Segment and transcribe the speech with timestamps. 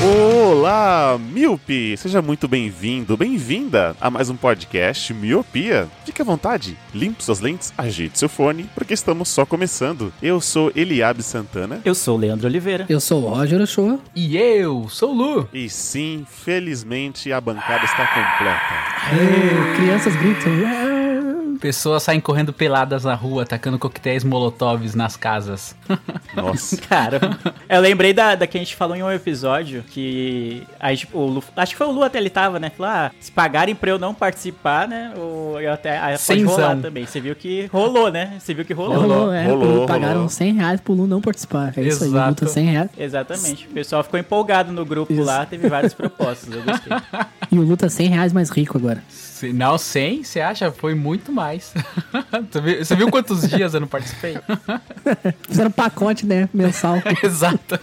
[0.00, 1.96] Olá, Miope!
[1.96, 5.88] Seja muito bem-vindo, bem-vinda a mais um podcast Miopia.
[6.04, 10.12] Fique à vontade, limpe suas lentes, ajeite seu fone, porque estamos só começando.
[10.22, 11.80] Eu sou Eliabe Santana.
[11.84, 12.86] Eu sou Leandro Oliveira.
[12.88, 13.98] Eu sou o Roger Ochoa.
[14.14, 15.48] E eu sou o Lu.
[15.52, 18.74] E sim, felizmente a bancada está completa.
[19.20, 20.97] Ei, crianças gritam.
[21.58, 25.74] "Ah!" Pessoas saem correndo peladas na rua, atacando coquetéis molotovs nas casas.
[26.34, 26.76] Nossa.
[26.76, 27.20] Cara,
[27.68, 31.26] eu lembrei da, da que a gente falou em um episódio que a gente, o
[31.26, 32.70] Lu, acho que foi o Lu até ele tava, né?
[32.70, 35.12] Falou, ah, se pagarem pra eu não participar, né?
[35.16, 36.54] O, eu até, aí pode Cenzão.
[36.54, 37.06] rolar também.
[37.06, 38.34] Você viu que rolou, né?
[38.38, 39.00] Você viu que rolou.
[39.00, 39.46] Rolou, é.
[39.46, 40.28] rolou, pagaram rolou.
[40.28, 41.72] 100 reais pro Lu não participar.
[41.76, 42.28] É isso aí, Exato.
[42.28, 42.90] luta 100 reais.
[42.96, 43.66] Exatamente.
[43.66, 45.22] O pessoal ficou empolgado no grupo Isso.
[45.22, 46.92] lá, teve várias propostas, eu gostei.
[47.50, 49.02] E o luta 100 reais mais rico agora.
[49.38, 50.70] Se- Não, 100, você acha?
[50.72, 51.72] Foi muito mais.
[52.50, 54.36] Você viu, você viu quantos dias eu não participei?
[55.48, 56.96] Fizeram um pacote, né, mensal.
[57.22, 57.78] Exato.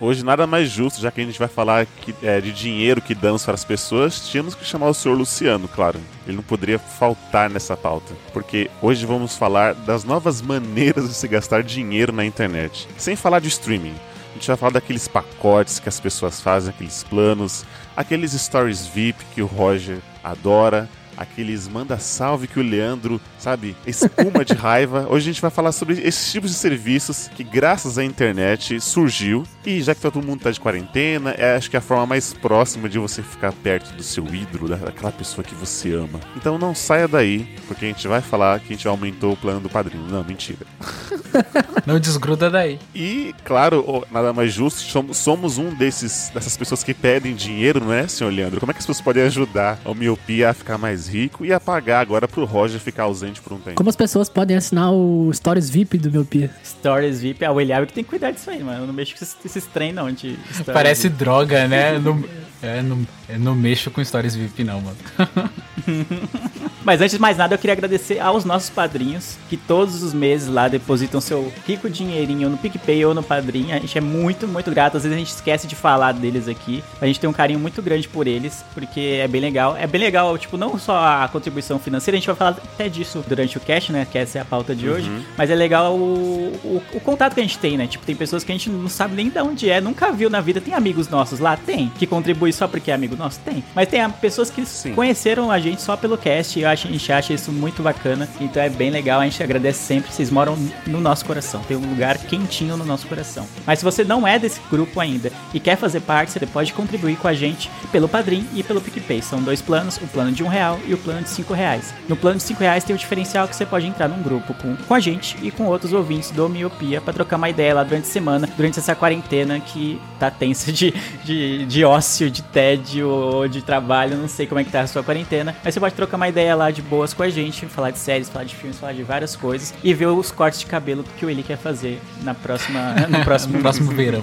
[0.00, 3.14] Hoje nada mais justo, já que a gente vai falar que- é, de dinheiro que
[3.14, 5.98] damos para as pessoas, tínhamos que chamar o senhor Luciano, claro.
[6.26, 8.12] Ele não poderia faltar nessa pauta.
[8.32, 12.86] Porque hoje vamos falar das novas maneiras de se gastar dinheiro na internet.
[12.98, 13.94] Sem falar de streaming.
[14.34, 17.64] A gente vai falar daqueles pacotes que as pessoas fazem, aqueles planos,
[17.96, 24.44] aqueles stories VIP que o Roger adora, aqueles manda salve que o Leandro, sabe, espuma
[24.44, 25.06] de raiva.
[25.10, 29.44] Hoje a gente vai falar sobre esses tipos de serviços que, graças à internet, surgiu.
[29.64, 32.32] E já que todo mundo tá de quarentena, é acho que é a forma mais
[32.34, 36.20] próxima de você ficar perto do seu ídolo, da- daquela pessoa que você ama.
[36.36, 39.60] Então não saia daí, porque a gente vai falar que a gente aumentou o plano
[39.60, 40.06] do padrinho.
[40.08, 40.58] Não, mentira.
[41.86, 42.78] Não desgruda daí.
[42.94, 47.78] E, claro, o- nada mais justo, somos, somos um desses dessas pessoas que pedem dinheiro,
[47.80, 48.58] não é, senhor Leandro?
[48.60, 51.60] Como é que as pessoas podem ajudar o Miopia a ficar mais rico e a
[51.60, 53.76] pagar agora pro Roger ficar ausente por um tempo?
[53.76, 56.50] Como as pessoas podem assinar o Stories VIP do meu Pia?
[56.64, 58.82] Stories VIP, ah, o Eliabe que tem que cuidar disso aí, mano.
[58.82, 60.36] Eu não mexo com esses, esses trem, não, de
[60.72, 61.18] Parece VIP.
[61.18, 61.98] droga, né?
[62.04, 62.22] Não,
[62.62, 64.96] é, não, eu não mexo com stories VIP, não, mano.
[66.84, 70.48] Mas antes de mais nada, eu queria agradecer aos nossos padrinhos que todos os meses
[70.48, 73.74] lá depositam seu rico dinheirinho no PicPay ou no Padrinho.
[73.74, 74.96] A gente é muito, muito grato.
[74.96, 76.84] Às vezes a gente esquece de falar deles aqui.
[77.00, 79.76] A gente tem um carinho muito grande por eles, porque é bem legal.
[79.76, 83.24] É bem legal, tipo, não só a contribuição financeira, a gente vai falar até disso
[83.26, 84.06] durante o cast, né?
[84.10, 85.10] Que essa é a pauta de hoje.
[85.36, 87.86] Mas é legal o, o, o contato que a gente tem, né?
[87.86, 90.40] Tipo, tem pessoas que a gente não sabe nem de onde é, nunca viu na
[90.40, 90.60] vida.
[90.60, 91.56] Tem amigos nossos lá?
[91.56, 91.90] Tem.
[91.98, 93.40] Que contribui só porque é amigo nosso?
[93.40, 93.64] Tem.
[93.74, 94.94] Mas tem pessoas que Sim.
[94.94, 98.28] conheceram a gente só pelo cast e eu acho, a gente acha isso muito bacana.
[98.40, 100.12] Então é bem legal, a gente agradece sempre.
[100.12, 103.46] Vocês moram no nosso coração, tem um lugar quentinho no nosso coração.
[103.66, 107.16] Mas se você não é desse grupo ainda e quer fazer parte, você pode contribuir
[107.16, 109.22] com a gente pelo Padrim e pelo PicPay.
[109.22, 111.94] São dois planos, o plano de um real e o plano de cinco reais.
[112.08, 114.76] No plano de cinco reais tem o diferencial que você pode entrar num grupo com,
[114.76, 118.08] com a gente e com outros ouvintes do Miopia para trocar uma ideia lá durante
[118.08, 120.92] a semana, durante essa quarentena que tá tensa de,
[121.24, 125.02] de, de ócio, de tédio de trabalho, não sei como é que tá a sua
[125.02, 127.98] quarentena, mas você pode trocar uma ideia lá de boas com a gente, falar de
[127.98, 131.24] séries, falar de filmes, falar de várias coisas e ver os cortes de cabelo que
[131.24, 134.22] o Eli quer fazer na próxima, no próximo, No próximo verão.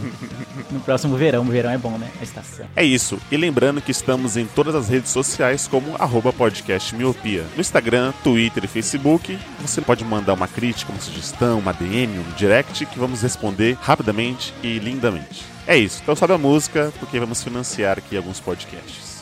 [0.69, 1.41] no próximo verão.
[1.43, 2.09] O verão é bom, né?
[2.19, 2.65] A estação.
[2.75, 3.17] É isso.
[3.31, 7.43] E lembrando que estamos em todas as redes sociais como arroba podcast miopia.
[7.55, 9.37] No Instagram, Twitter e Facebook.
[9.61, 14.53] Você pode mandar uma crítica, uma sugestão, uma DM, um direct que vamos responder rapidamente
[14.63, 15.43] e lindamente.
[15.67, 15.99] É isso.
[16.01, 19.21] Então sobe a música porque vamos financiar aqui alguns podcasts.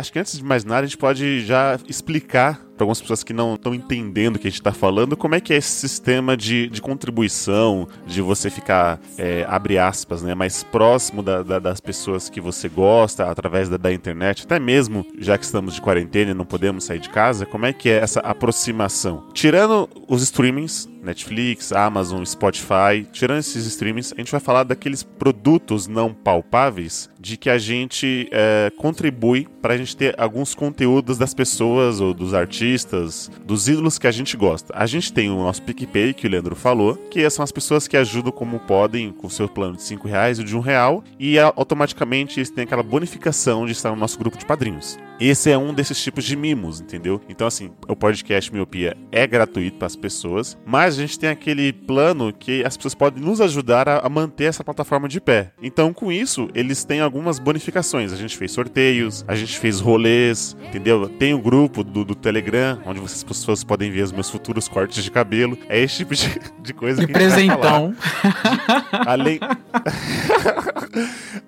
[0.00, 3.34] Acho que antes de mais nada, a gente pode já explicar para algumas pessoas que
[3.34, 6.34] não estão entendendo o que a gente está falando, como é que é esse sistema
[6.34, 11.78] de, de contribuição, de você ficar, é, abre aspas, né, mais próximo da- da- das
[11.78, 16.30] pessoas que você gosta, através da, da internet, até mesmo já que estamos de quarentena
[16.30, 19.24] e não podemos sair de casa, como é que é essa aproximação?
[19.34, 25.86] Tirando os streamings, Netflix, Amazon, Spotify, tirando esses streamings, a gente vai falar daqueles produtos
[25.86, 31.34] não palpáveis de que a gente é, contribui para a gente ter alguns conteúdos das
[31.34, 34.72] pessoas ou dos artistas dos ídolos que a gente gosta.
[34.76, 37.96] A gente tem o nosso PicPay, que o Leandro falou, que são as pessoas que
[37.96, 42.38] ajudam como podem com seu plano de 5 reais e de um real, e automaticamente
[42.38, 44.98] eles têm aquela bonificação de estar no nosso grupo de padrinhos.
[45.20, 47.20] Esse é um desses tipos de mimos, entendeu?
[47.28, 51.72] Então, assim, o podcast Miopia é gratuito para as pessoas, mas a gente tem aquele
[51.72, 55.52] plano que as pessoas podem nos ajudar a, a manter essa plataforma de pé.
[55.62, 58.12] Então, com isso, eles têm algumas bonificações.
[58.12, 61.08] A gente fez sorteios, a gente fez rolês, entendeu?
[61.08, 64.68] Tem o grupo do, do Telegram, onde vocês, as pessoas podem ver os meus futuros
[64.68, 65.58] cortes de cabelo.
[65.68, 67.94] É esse tipo de, de coisa E que presentão.
[69.06, 69.40] Além...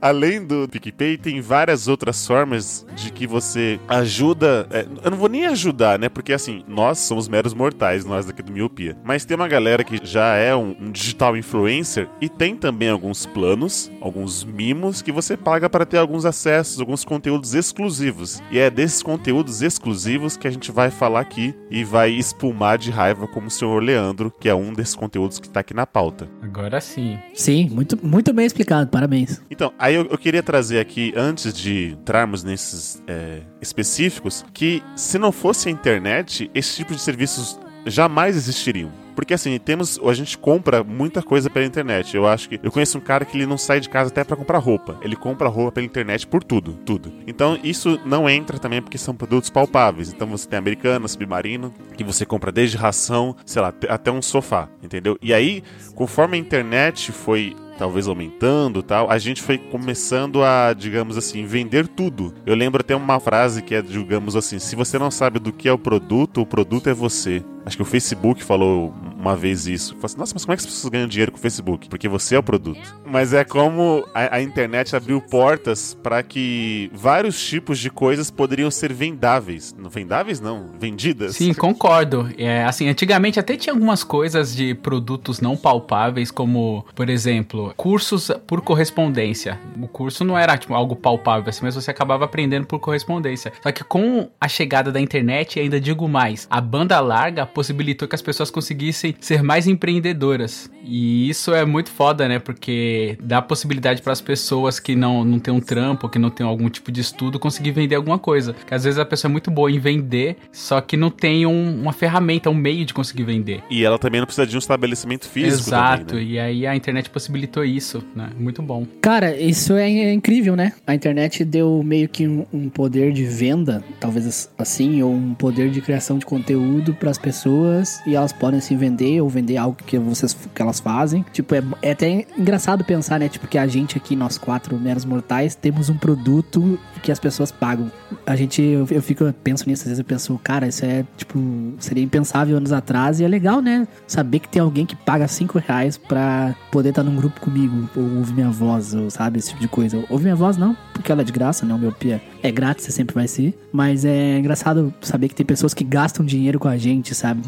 [0.00, 4.66] Além do PicPay, tem várias outras formas de que você ajuda.
[4.70, 6.08] é, eu não vou nem ajudar, né?
[6.08, 8.96] Porque assim, nós somos meros mortais, nós daqui do Miopia.
[9.04, 13.24] Mas tem uma galera que já é um, um digital influencer e tem também alguns
[13.24, 18.42] planos, alguns mimos que você paga para ter alguns acessos, alguns conteúdos exclusivos.
[18.50, 22.90] E é desses conteúdos exclusivos que a gente vai falar aqui e vai espumar de
[22.90, 26.28] raiva como o senhor Leandro, que é um desses conteúdos que tá aqui na pauta.
[26.42, 27.18] Agora sim.
[27.32, 29.40] Sim, muito, muito bem explicado, parabéns.
[29.50, 35.18] Então, aí eu, eu queria trazer aqui, antes de entrarmos nesses é, específicos, que se
[35.18, 39.01] não fosse a internet, esse tipo de serviços jamais existiriam.
[39.14, 42.16] Porque assim, temos, a gente compra muita coisa pela internet.
[42.16, 44.36] Eu acho que eu conheço um cara que ele não sai de casa até pra
[44.36, 44.98] comprar roupa.
[45.02, 47.12] Ele compra roupa pela internet por tudo, tudo.
[47.26, 50.12] Então, isso não entra também porque são produtos palpáveis.
[50.12, 54.68] Então, você tem Americana, Submarino, que você compra desde ração, sei lá, até um sofá,
[54.82, 55.16] entendeu?
[55.22, 55.62] E aí,
[55.94, 61.88] conforme a internet foi talvez aumentando tal, a gente foi começando a, digamos assim, vender
[61.88, 62.32] tudo.
[62.46, 65.68] Eu lembro até uma frase que é, digamos assim, se você não sabe do que
[65.68, 67.42] é o produto, o produto é você.
[67.64, 69.94] Acho que o Facebook falou uma vez isso.
[69.94, 71.88] Falou assim, nossa, mas como é que as pessoas ganham dinheiro com o Facebook?
[71.88, 72.80] Porque você é o produto.
[73.04, 78.70] Mas é como a, a internet abriu portas para que vários tipos de coisas poderiam
[78.70, 79.74] ser vendáveis.
[79.76, 80.70] Não vendáveis, não.
[80.78, 81.36] Vendidas.
[81.36, 82.30] Sim, concordo.
[82.38, 88.30] É, assim, antigamente até tinha algumas coisas de produtos não palpáveis, como, por exemplo, cursos
[88.46, 89.58] por correspondência.
[89.80, 93.52] O curso não era tipo, algo palpável, assim, mas você acabava aprendendo por correspondência.
[93.62, 98.14] Só que com a chegada da internet, ainda digo mais, a banda larga possibilitou que
[98.14, 100.70] as pessoas conseguissem ser mais empreendedoras.
[100.84, 102.38] E isso é muito foda, né?
[102.40, 106.44] Porque dá possibilidade para as pessoas que não, não têm um trampo, que não têm
[106.44, 108.54] algum tipo de estudo, conseguir vender alguma coisa.
[108.66, 111.80] Que às vezes a pessoa é muito boa em vender, só que não tem um-
[111.82, 113.62] uma ferramenta, um meio de conseguir vender.
[113.70, 116.30] E ela também não precisa de um estabelecimento físico Exato, também, né?
[116.32, 118.30] e aí a internet possibilitou isso, né?
[118.36, 118.84] Muito bom.
[119.00, 120.72] Cara, isso é, é incrível, né?
[120.84, 125.70] A internet deu meio que um, um poder de venda, talvez assim, ou um poder
[125.70, 129.76] de criação de conteúdo para as pessoas e elas podem se vender ou vender algo
[129.86, 131.24] que vocês que elas fazem.
[131.32, 133.28] Tipo, é, é até engraçado pensar, né?
[133.28, 137.52] Tipo, que a gente aqui, nós quatro meros mortais, temos um produto que as pessoas
[137.52, 137.90] pagam.
[138.26, 141.04] A gente, eu, eu fico, eu penso nisso, às vezes eu penso, cara, isso é,
[141.16, 141.38] tipo,
[141.78, 143.86] seria impensável anos atrás e é legal, né?
[144.06, 148.18] Saber que tem alguém que paga cinco reais pra poder estar num grupo comigo, ou
[148.18, 150.04] ouvir minha voz, ou sabe, esse tipo de coisa.
[150.08, 151.72] Ouvir minha voz não, porque ela é de graça, né?
[151.74, 153.56] O meu pia é grátis, você sempre vai ser.
[153.72, 157.42] Mas é engraçado saber que tem pessoas que gastam dinheiro com a gente, sabe?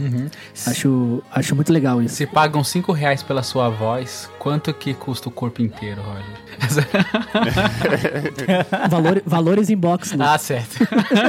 [0.67, 2.17] Acho, acho muito legal isso.
[2.17, 6.45] Se pagam 5 reais pela sua voz, quanto que custa o corpo inteiro, Roger?
[8.91, 10.23] Valor, valores em box, Lu.
[10.23, 10.77] ah, certo.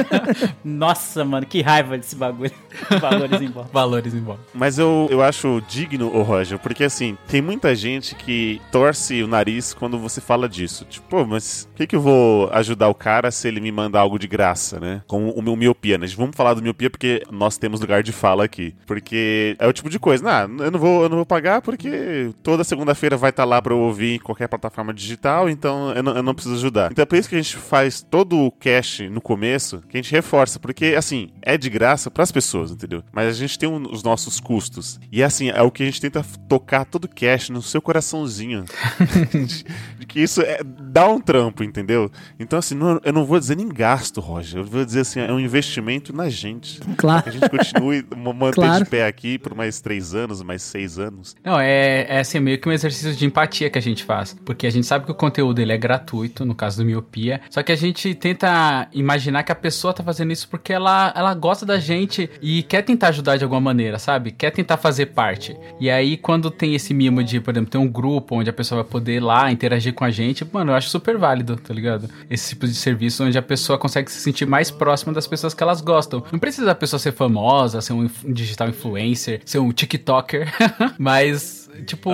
[0.64, 2.50] Nossa, mano, que raiva desse bagulho.
[3.00, 3.70] Valores em volta.
[3.72, 4.42] Valores em volta.
[4.54, 9.26] Mas eu, eu acho digno, ô Roger, porque assim, tem muita gente que torce o
[9.26, 10.84] nariz quando você fala disso.
[10.88, 13.98] Tipo, pô, mas por que, que eu vou ajudar o cara se ele me manda
[13.98, 14.85] algo de graça, né?
[15.06, 16.06] Com o meu miopia, né?
[16.16, 18.74] Vamos falar do miopia porque nós temos lugar de fala aqui.
[18.86, 22.30] Porque é o tipo de coisa, não, eu não vou, eu não vou pagar porque
[22.42, 26.16] toda segunda-feira vai estar lá pra eu ouvir em qualquer plataforma digital, então eu não,
[26.16, 26.90] eu não preciso ajudar.
[26.92, 30.02] Então é por isso que a gente faz todo o cash no começo, que a
[30.02, 33.02] gente reforça, porque assim, é de graça pras pessoas, entendeu?
[33.12, 34.98] Mas a gente tem um- os nossos custos.
[35.10, 38.64] E assim, é o que a gente tenta tocar todo o cash no seu coraçãozinho.
[39.32, 39.64] de,
[40.00, 42.10] de que isso é, dá um trampo, entendeu?
[42.38, 44.60] Então assim, não- eu não vou dizer nem gasto, Roger.
[44.60, 46.80] Eu vou dizer assim, é um investimento na gente.
[46.96, 47.22] Claro.
[47.22, 48.84] Que a gente continue ma- manter Claro.
[48.84, 51.34] de pé aqui por mais três anos, mais seis anos.
[51.44, 54.36] Não, é, é assim, meio que um exercício de empatia que a gente faz.
[54.44, 57.40] Porque a gente sabe que o conteúdo ele é gratuito, no caso do Miopia.
[57.50, 61.34] Só que a gente tenta imaginar que a pessoa tá fazendo isso porque ela, ela
[61.34, 64.30] gosta da gente e quer tentar ajudar de alguma maneira, sabe?
[64.32, 65.56] Quer tentar fazer parte.
[65.80, 68.82] E aí, quando tem esse mimo de, por exemplo, ter um grupo onde a pessoa
[68.82, 72.08] vai poder ir lá interagir com a gente, mano, eu acho super válido, tá ligado?
[72.30, 75.62] Esse tipo de serviço onde a pessoa consegue se sentir mais próxima das pessoas que
[75.62, 76.22] elas gostam.
[76.32, 80.52] Não precisa a pessoa ser famosa, ser um digital influencer, ser um TikToker,
[80.98, 82.10] mas, tipo.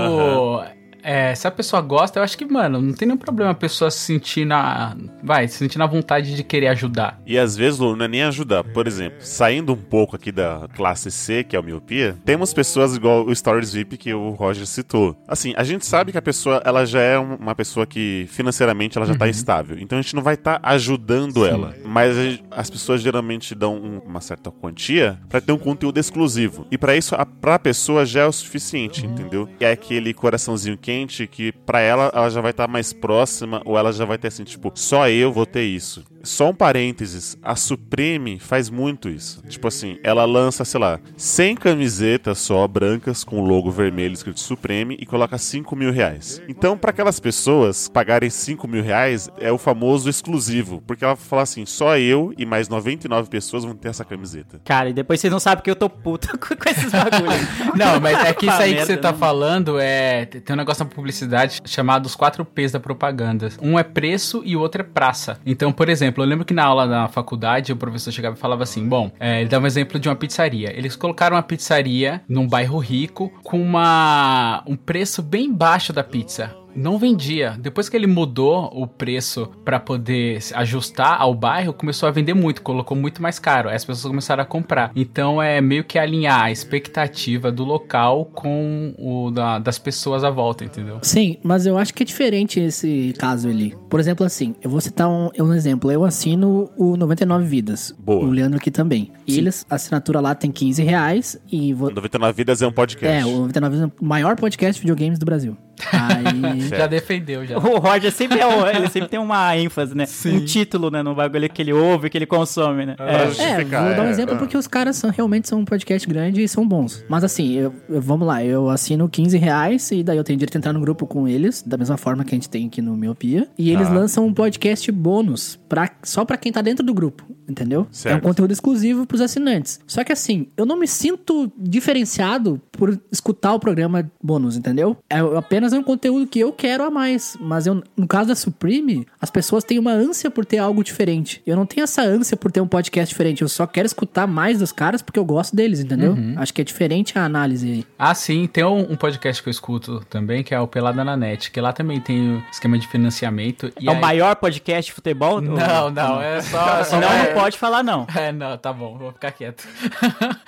[1.02, 3.90] É, se a pessoa gosta, eu acho que, mano, não tem nenhum problema a pessoa
[3.90, 4.96] se sentir na.
[5.22, 7.20] Vai, se sentir na vontade de querer ajudar.
[7.26, 8.62] E às vezes, Lu, não é nem ajudar.
[8.64, 12.94] Por exemplo, saindo um pouco aqui da classe C, que é o miopia, temos pessoas
[12.96, 15.16] igual o Stories VIP que o Roger citou.
[15.26, 18.96] Assim, a gente sabe que a pessoa, ela já é um- uma pessoa que financeiramente
[18.96, 19.76] ela já tá estável.
[19.80, 21.74] Então a gente não vai estar ajudando ela.
[21.84, 25.98] Mas a gente- as pessoas geralmente dão um- uma certa quantia pra ter um conteúdo
[25.98, 26.66] exclusivo.
[26.70, 29.48] E pra isso, a, pra pessoa já é o suficiente, entendeu?
[29.60, 30.91] E é aquele coraçãozinho quente
[31.26, 34.44] que pra ela, ela já vai estar mais próxima ou ela já vai ter assim,
[34.44, 36.04] tipo, só eu vou ter isso.
[36.22, 39.42] Só um parênteses, a Supreme faz muito isso.
[39.48, 44.40] Tipo assim, ela lança, sei lá, 100 camisetas só brancas com o logo vermelho escrito
[44.40, 46.40] Supreme e coloca 5 mil reais.
[46.48, 50.82] Então, pra aquelas pessoas pagarem 5 mil reais, é o famoso exclusivo.
[50.86, 54.60] Porque ela fala assim, só eu e mais 99 pessoas vão ter essa camiseta.
[54.64, 57.48] Cara, e depois vocês não sabem que eu tô puto com com esses bagulhos.
[57.76, 59.18] Não, mas é que isso aí que você tá né?
[59.18, 60.26] falando é.
[60.26, 63.50] Tem um negócio na publicidade chamado os quatro P's da propaganda.
[63.60, 65.38] Um é preço e o outro é praça.
[65.44, 68.62] Então, por exemplo, eu lembro que na aula da faculdade o professor chegava e falava
[68.62, 70.76] assim: bom, é, ele dava um exemplo de uma pizzaria.
[70.76, 76.54] Eles colocaram uma pizzaria num bairro rico com uma, um preço bem baixo da pizza.
[76.74, 77.56] Não vendia.
[77.60, 82.34] Depois que ele mudou o preço pra poder se ajustar ao bairro, começou a vender
[82.34, 83.68] muito, colocou muito mais caro.
[83.68, 84.90] Aí as pessoas começaram a comprar.
[84.96, 90.30] Então é meio que alinhar a expectativa do local com o da- das pessoas à
[90.30, 90.98] volta, entendeu?
[91.02, 93.74] Sim, mas eu acho que é diferente esse caso ali.
[93.88, 95.90] Por exemplo, assim, eu vou citar um, um exemplo.
[95.90, 97.94] Eu assino o 99 Vidas.
[97.98, 98.24] Boa.
[98.24, 99.10] O Leandro aqui também.
[99.26, 101.72] E eles, a assinatura lá tem 15 reais e...
[101.74, 103.06] Vou, 99 Vidas é um podcast.
[103.20, 105.56] é, o 99 Vidas é o maior podcast de videogames do Brasil.
[105.90, 106.60] Aí...
[106.68, 107.58] Já defendeu, já.
[107.58, 110.04] O Roger sempre, é o- ele sempre tem uma ênfase, né?
[110.26, 111.02] Um título, né?
[111.02, 112.96] No bagulho que ele ouve, que ele consome, né?
[112.98, 113.12] É.
[113.22, 114.38] É, justificar, vou dar um é, exemplo é.
[114.38, 117.04] porque os caras são, realmente são um podcast grande e são bons.
[117.08, 120.56] Mas assim, eu- eu- vamos lá, eu assino 15 reais e daí eu tenho direito
[120.56, 122.96] a entrar no grupo com eles, da mesma forma que a gente tem aqui no
[122.96, 123.48] Miopia.
[123.58, 123.94] E eles Tá.
[123.94, 127.80] lançam um podcast bônus pra, só pra quem tá dentro do grupo, entendeu?
[127.80, 128.22] É um Certo.
[128.22, 129.80] conteúdo exclusivo pros assinantes.
[129.86, 134.96] Só que assim, eu não me sinto diferenciado por escutar o programa bônus, entendeu?
[135.10, 137.36] É apenas um conteúdo que eu quero a mais.
[137.40, 141.42] Mas eu, no caso da Supreme, as pessoas têm uma ânsia por ter algo diferente.
[141.46, 143.42] Eu não tenho essa ânsia por ter um podcast diferente.
[143.42, 146.16] Eu só quero escutar mais dos caras porque eu gosto deles, entendeu?
[146.36, 147.86] Acho que é diferente a análise aí.
[147.98, 151.16] Ah, sim, tem um, um podcast que eu escuto também, que é o Pelada na
[151.16, 153.72] Net, que lá também tem o esquema de financiamento.
[153.80, 155.40] e É o aí- maior podcast de futebol?
[155.40, 156.82] do- Não, não, é só.
[156.84, 158.06] Senão é- não pode falar, não.
[158.14, 159.66] É, não, tá bom, vou ficar quieto.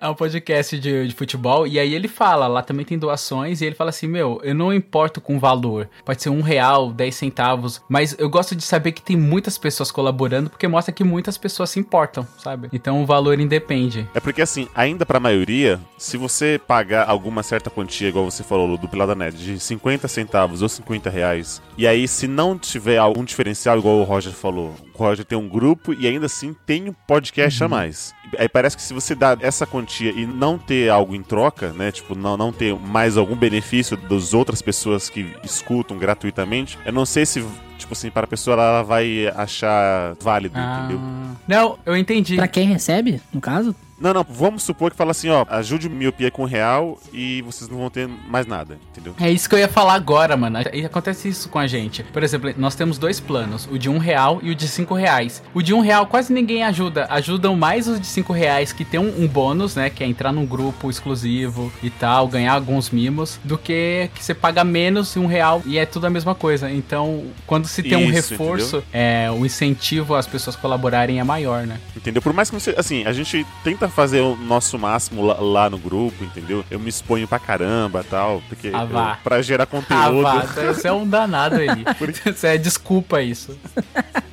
[0.00, 3.66] É um podcast de, de futebol, e aí ele fala, lá também tem doações, e
[3.66, 7.14] ele fala assim, meu, eu não importo com o valor, pode ser um real, dez
[7.14, 11.38] centavos, mas eu gosto de saber que tem muitas pessoas colaborando, porque mostra que muitas
[11.38, 12.68] pessoas se importam, sabe?
[12.72, 14.08] Então o valor independe.
[14.14, 18.76] É porque, assim, ainda pra maioria, se você pagar alguma certa quantia, igual você falou,
[18.76, 23.24] do Pelada Net, de 50 centavos ou 50 reais, e aí se não tiver algum
[23.24, 27.62] diferencial, igual o Roger falou, Roger tem um grupo e ainda assim tem um podcast
[27.62, 28.14] a mais.
[28.38, 31.92] Aí parece que se você dá essa quantia e não ter algo em troca, né,
[31.92, 37.04] tipo, não, não ter mais algum benefício das outras pessoas que escutam gratuitamente, eu não
[37.04, 37.44] sei se,
[37.78, 40.98] tipo assim, para a pessoa ela vai achar válido, entendeu?
[41.00, 42.36] Ah, não, eu entendi.
[42.36, 46.28] Pra quem recebe, no caso, Não, não, vamos supor que fala assim, ó, ajude miopia
[46.28, 49.14] com um real e vocês não vão ter mais nada, entendeu?
[49.20, 50.58] É isso que eu ia falar agora, mano.
[50.72, 52.02] E acontece isso com a gente.
[52.02, 55.40] Por exemplo, nós temos dois planos, o de um real e o de cinco reais.
[55.54, 57.06] O de um real quase ninguém ajuda.
[57.10, 59.88] Ajudam mais os de cinco reais que tem um, um bônus, né?
[59.88, 64.34] Que é entrar num grupo exclusivo e tal, ganhar alguns mimos, do que que você
[64.34, 66.68] paga menos de um real e é tudo a mesma coisa.
[66.68, 71.66] Então, quando se tem um Isso, reforço, é, o incentivo às pessoas colaborarem é maior,
[71.66, 71.78] né?
[71.96, 72.20] Entendeu?
[72.20, 75.78] Por mais que você, assim, a gente tenta fazer o nosso máximo lá, lá no
[75.78, 76.64] grupo, entendeu?
[76.70, 78.82] Eu me exponho pra caramba tal, porque Ah,
[79.18, 80.22] eu, pra gerar Ah, conteúdo.
[80.22, 81.68] vá, você é um danado aí.
[82.24, 83.56] Você é desculpa isso.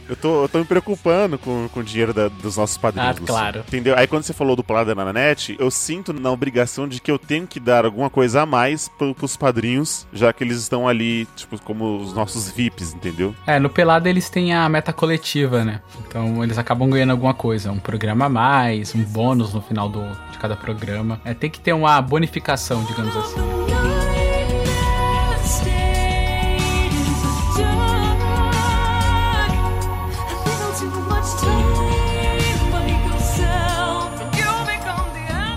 [0.10, 3.18] Eu tô, eu tô me preocupando com, com o dinheiro da- dos nossos padrinhos.
[3.18, 3.60] Ah, claro.
[3.68, 3.96] Entendeu?
[3.98, 7.20] Aí quando você falou do Pelada na Net, eu sinto na obrigação de que eu
[7.20, 11.28] tenho que dar alguma coisa a mais pro, pros padrinhos, já que eles estão ali,
[11.36, 13.36] tipo, como os nossos VIPs, entendeu?
[13.46, 15.82] É, no Pelado eles têm a meta coletiva, né?
[16.08, 20.02] Então eles acabam ganhando alguma coisa, um programa a mais, um bônus no final do,
[20.32, 21.22] de cada programa.
[21.24, 23.89] É, tem que ter uma bonificação, digamos assim.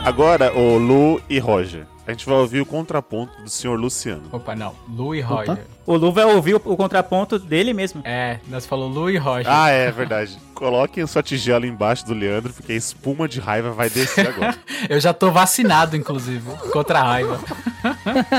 [0.05, 1.87] Agora, o Lu e Roger.
[2.05, 4.25] A gente vai ouvir o contraponto do senhor Luciano.
[4.33, 4.75] Opa, não.
[4.89, 5.65] Lu e Roger.
[5.85, 8.03] O Lu vai ouvir o, o contraponto dele mesmo.
[8.05, 9.51] É, nós falou Lu e Roger.
[9.51, 10.39] Ah, é verdade.
[10.55, 14.57] Coloquem sua tigela embaixo do Leandro, porque a espuma de raiva vai descer agora.
[14.89, 17.41] Eu já tô vacinado, inclusive, contra a raiva.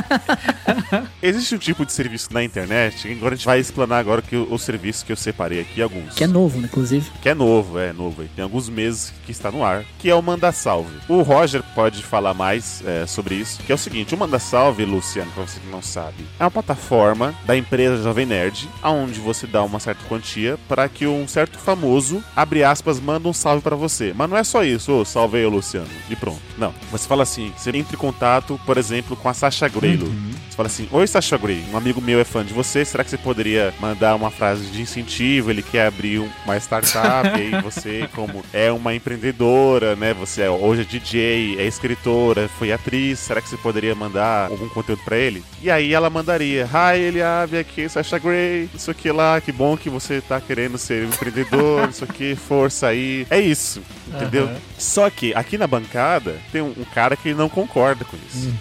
[1.21, 4.53] Existe um tipo de serviço na internet, agora a gente vai explanar agora que o,
[4.53, 6.13] o serviço que eu separei aqui, alguns.
[6.13, 7.09] Que é novo, né, inclusive.
[7.21, 8.21] Que é novo, é novo.
[8.21, 8.29] aí.
[8.33, 10.95] Tem alguns meses que está no ar, que é o Manda Salve.
[11.09, 14.85] O Roger pode falar mais é, sobre isso, que é o seguinte, o Manda Salve,
[14.85, 19.45] Luciano, pra você que não sabe, é uma plataforma da empresa Jovem Nerd, aonde você
[19.47, 23.75] dá uma certa quantia para que um certo famoso, abre aspas, manda um salve para
[23.75, 24.13] você.
[24.15, 26.41] Mas não é só isso, ô, salve aí, Luciano, e pronto.
[26.57, 30.11] Não, você fala assim, você entra em contato, por exemplo, com a Sasha Greylo.
[30.53, 33.09] Você fala assim, oi Sasha Grey, um amigo meu é fã de você, será que
[33.09, 35.49] você poderia mandar uma frase de incentivo?
[35.49, 40.13] Ele quer abrir um- uma startup, e aí você, como é uma empreendedora, né?
[40.13, 44.69] Você é, hoje é DJ, é escritora, foi atriz, será que você poderia mandar algum
[44.69, 45.43] conteúdo pra ele?
[45.59, 49.89] E aí ela mandaria, hi Eliabe, aqui Sasha Grey, isso aqui lá, que bom que
[49.89, 53.25] você tá querendo ser um empreendedor, isso aqui, força aí.
[53.31, 54.51] É isso, entendeu?
[54.77, 58.53] Só que aqui na bancada tem um, um cara que não concorda com isso.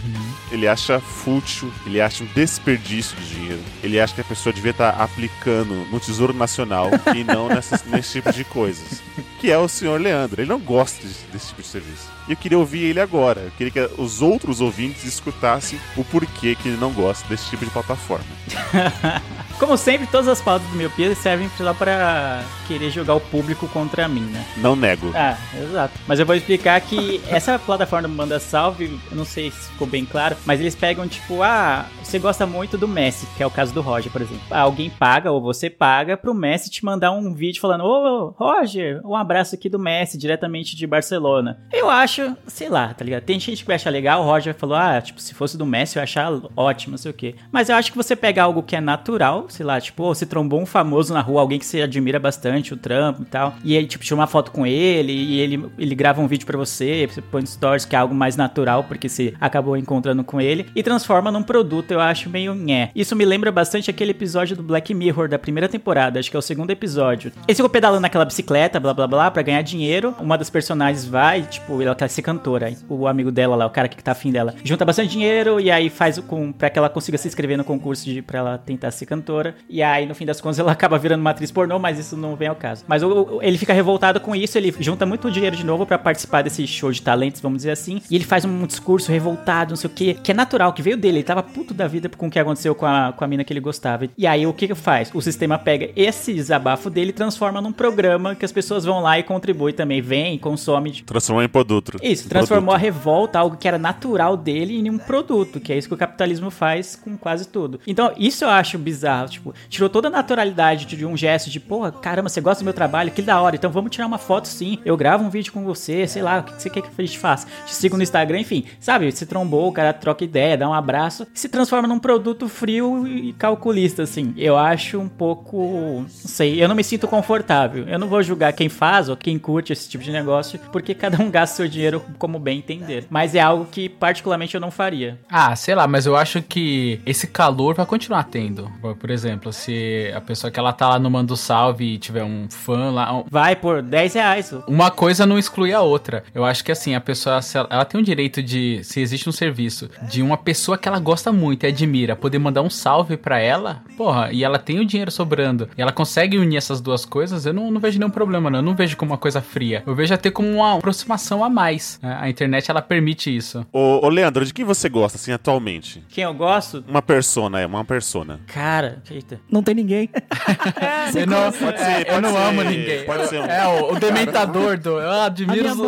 [0.51, 3.61] Ele acha fútil, ele acha um desperdício de dinheiro.
[3.83, 8.13] Ele acha que a pessoa devia estar aplicando no Tesouro Nacional e não nessas- nesse
[8.13, 9.01] tipo de coisas.
[9.41, 10.41] Que é o senhor Leandro.
[10.41, 12.09] Ele não gosta desse, desse tipo de serviço.
[12.29, 13.41] E eu queria ouvir ele agora.
[13.41, 17.65] Eu queria que os outros ouvintes escutassem o porquê que ele não gosta desse tipo
[17.65, 18.25] de plataforma.
[19.59, 23.69] Como sempre, todas as pautas do meu Pia servem só pra querer jogar o público
[23.69, 24.45] contra mim, né?
[24.57, 25.13] Não nego.
[25.15, 25.95] Ah, exato.
[26.09, 29.87] Mas eu vou explicar que essa plataforma do Manda Salve, eu não sei se ficou
[29.87, 33.51] bem claro, mas eles pegam tipo, ah, você gosta muito do Messi, que é o
[33.51, 34.43] caso do Roger, por exemplo.
[34.51, 39.01] Ah, Alguém paga ou você paga pro Messi te mandar um vídeo falando: Ô, Roger,
[39.05, 41.61] um abraço aqui do Messi, diretamente de Barcelona.
[41.73, 42.12] Eu acho,
[42.47, 43.23] sei lá, tá ligado?
[43.23, 45.97] Tem gente que vai achar legal, o Roger falou: ah, tipo, se fosse do Messi
[45.97, 47.35] eu ia achar ótimo, não sei o quê.
[47.51, 50.27] Mas eu acho que você pega algo que é natural, sei lá, tipo, ô, você
[50.27, 53.77] trombou um famoso na rua, alguém que você admira bastante, o Trump e tal, e
[53.77, 57.07] aí, tipo, tira uma foto com ele, e ele, ele grava um vídeo pra você,
[57.07, 60.83] você põe stories, que é algo mais natural, porque você acabou encontrando com ele, e
[60.83, 62.91] transforma num produto, eu acho meio nhé.
[62.95, 66.39] Isso me lembra bastante aquele episódio do Black Mirror da primeira temporada, acho que é
[66.39, 67.33] o segundo episódio.
[67.47, 70.15] Eles ficam pedalando naquela bicicleta, blá blá blá, pra ganhar dinheiro.
[70.21, 72.73] Uma das personagens vai, tipo, ela quer ser cantora.
[72.89, 75.89] O amigo dela lá, o cara que tá afim dela, junta bastante dinheiro e aí
[75.91, 79.07] faz com para que ela consiga se inscrever no concurso de para ela tentar ser
[79.07, 79.55] cantora.
[79.69, 82.37] E aí no fim das contas ela acaba virando uma atriz pornô, mas isso não
[82.37, 82.85] vem ao caso.
[82.87, 86.43] Mas o- ele fica revoltado com isso, ele junta muito dinheiro de novo pra participar
[86.43, 88.01] desse show de talentos, vamos dizer assim.
[88.11, 90.97] E ele faz um discurso revoltado, não sei o que, que é natural, que veio
[90.97, 91.19] dele.
[91.19, 93.53] Ele tava puto da vida com o que aconteceu com a, com a mina que
[93.53, 94.09] ele gostava.
[94.17, 95.11] E aí o que que faz?
[95.15, 99.19] O sistema pega esse desabafo dele e transforma num programa que as pessoas vão lá
[99.19, 101.92] e contribuem também, vem, consome Transformou em produto.
[102.03, 105.89] Isso, transformou a revolta, algo que era natural dele, em um produto, que é isso
[105.89, 107.81] que o capitalismo faz com quase tudo.
[107.87, 111.91] Então, isso eu acho bizarro, tipo, tirou toda a naturalidade de um gesto de, porra,
[111.93, 114.79] caramba, você gosta do meu trabalho, que da hora, então vamos tirar uma foto sim,
[114.85, 117.19] eu gravo um vídeo com você, sei lá, o que você quer que a gente
[117.19, 117.47] faça?
[117.67, 121.27] Te sigo no Instagram, enfim, sabe, se trombou, o cara troca ideia, dá um abraço,
[121.35, 124.35] se transforma num produto frio e calculista, assim.
[124.37, 127.87] Eu acho um pouco, não sei, eu não me sinto confortável.
[127.89, 131.23] Eu não vou julgar quem faz ou quem curte esse tipo de negócio, porque cada
[131.23, 131.82] um gasta seu dinheiro
[132.19, 133.07] como bem entender.
[133.11, 135.19] Mas é algo que particularmente eu não faria.
[135.31, 138.71] Ah, sei lá, mas eu acho que esse calor vai continuar tendo.
[138.99, 142.47] Por- exemplo, se a pessoa que ela tá lá no Mando Salve e tiver um
[142.51, 143.13] fã lá.
[143.15, 144.53] um- Vai por 10 reais.
[144.67, 146.25] Uma coisa não exclui a outra.
[146.35, 149.29] Eu acho que assim, a pessoa, se ela, ela tem o direito de, se existe
[149.29, 153.17] um serviço, de uma pessoa que ela gosta muito e admira, poder mandar um salve
[153.19, 157.05] pra ela, porra, e ela tem o dinheiro sobrando, e ela consegue unir essas duas
[157.05, 158.61] coisas, eu não, não vejo nenhum problema, não.
[158.61, 159.83] Eu não vejo como uma coisa fria.
[159.87, 161.72] Eu vejo até como uma aproximação a mais.
[162.03, 162.19] Né?
[162.21, 163.67] A internet, ela permite isso.
[163.73, 166.03] Ô, ô, Leandro, de quem você gosta, assim, atualmente?
[166.09, 166.85] Quem eu gosto?
[166.89, 168.41] Uma persona, é, uma persona.
[168.47, 169.41] Cara, eita.
[169.51, 170.09] Não tem ninguém.
[171.15, 173.05] Eu não, Pode ser, eu pode não ser, amo ninguém.
[173.05, 174.99] pode ser um- É, o, o dementador do.
[174.99, 175.79] Eu admiro, os,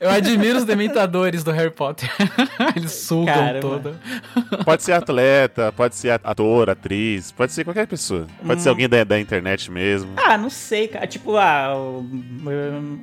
[0.00, 2.10] eu admiro os dementadores do Harry Potter.
[2.74, 3.60] Eles sugam Caramba.
[3.60, 3.96] todo.
[4.64, 8.26] Pode ser atleta, pode ser ator, atriz, pode ser qualquer pessoa.
[8.44, 8.62] Pode Hum.
[8.62, 10.12] ser alguém da, da internet mesmo.
[10.16, 11.06] Ah, não sei, cara.
[11.06, 12.06] Tipo, ah, o,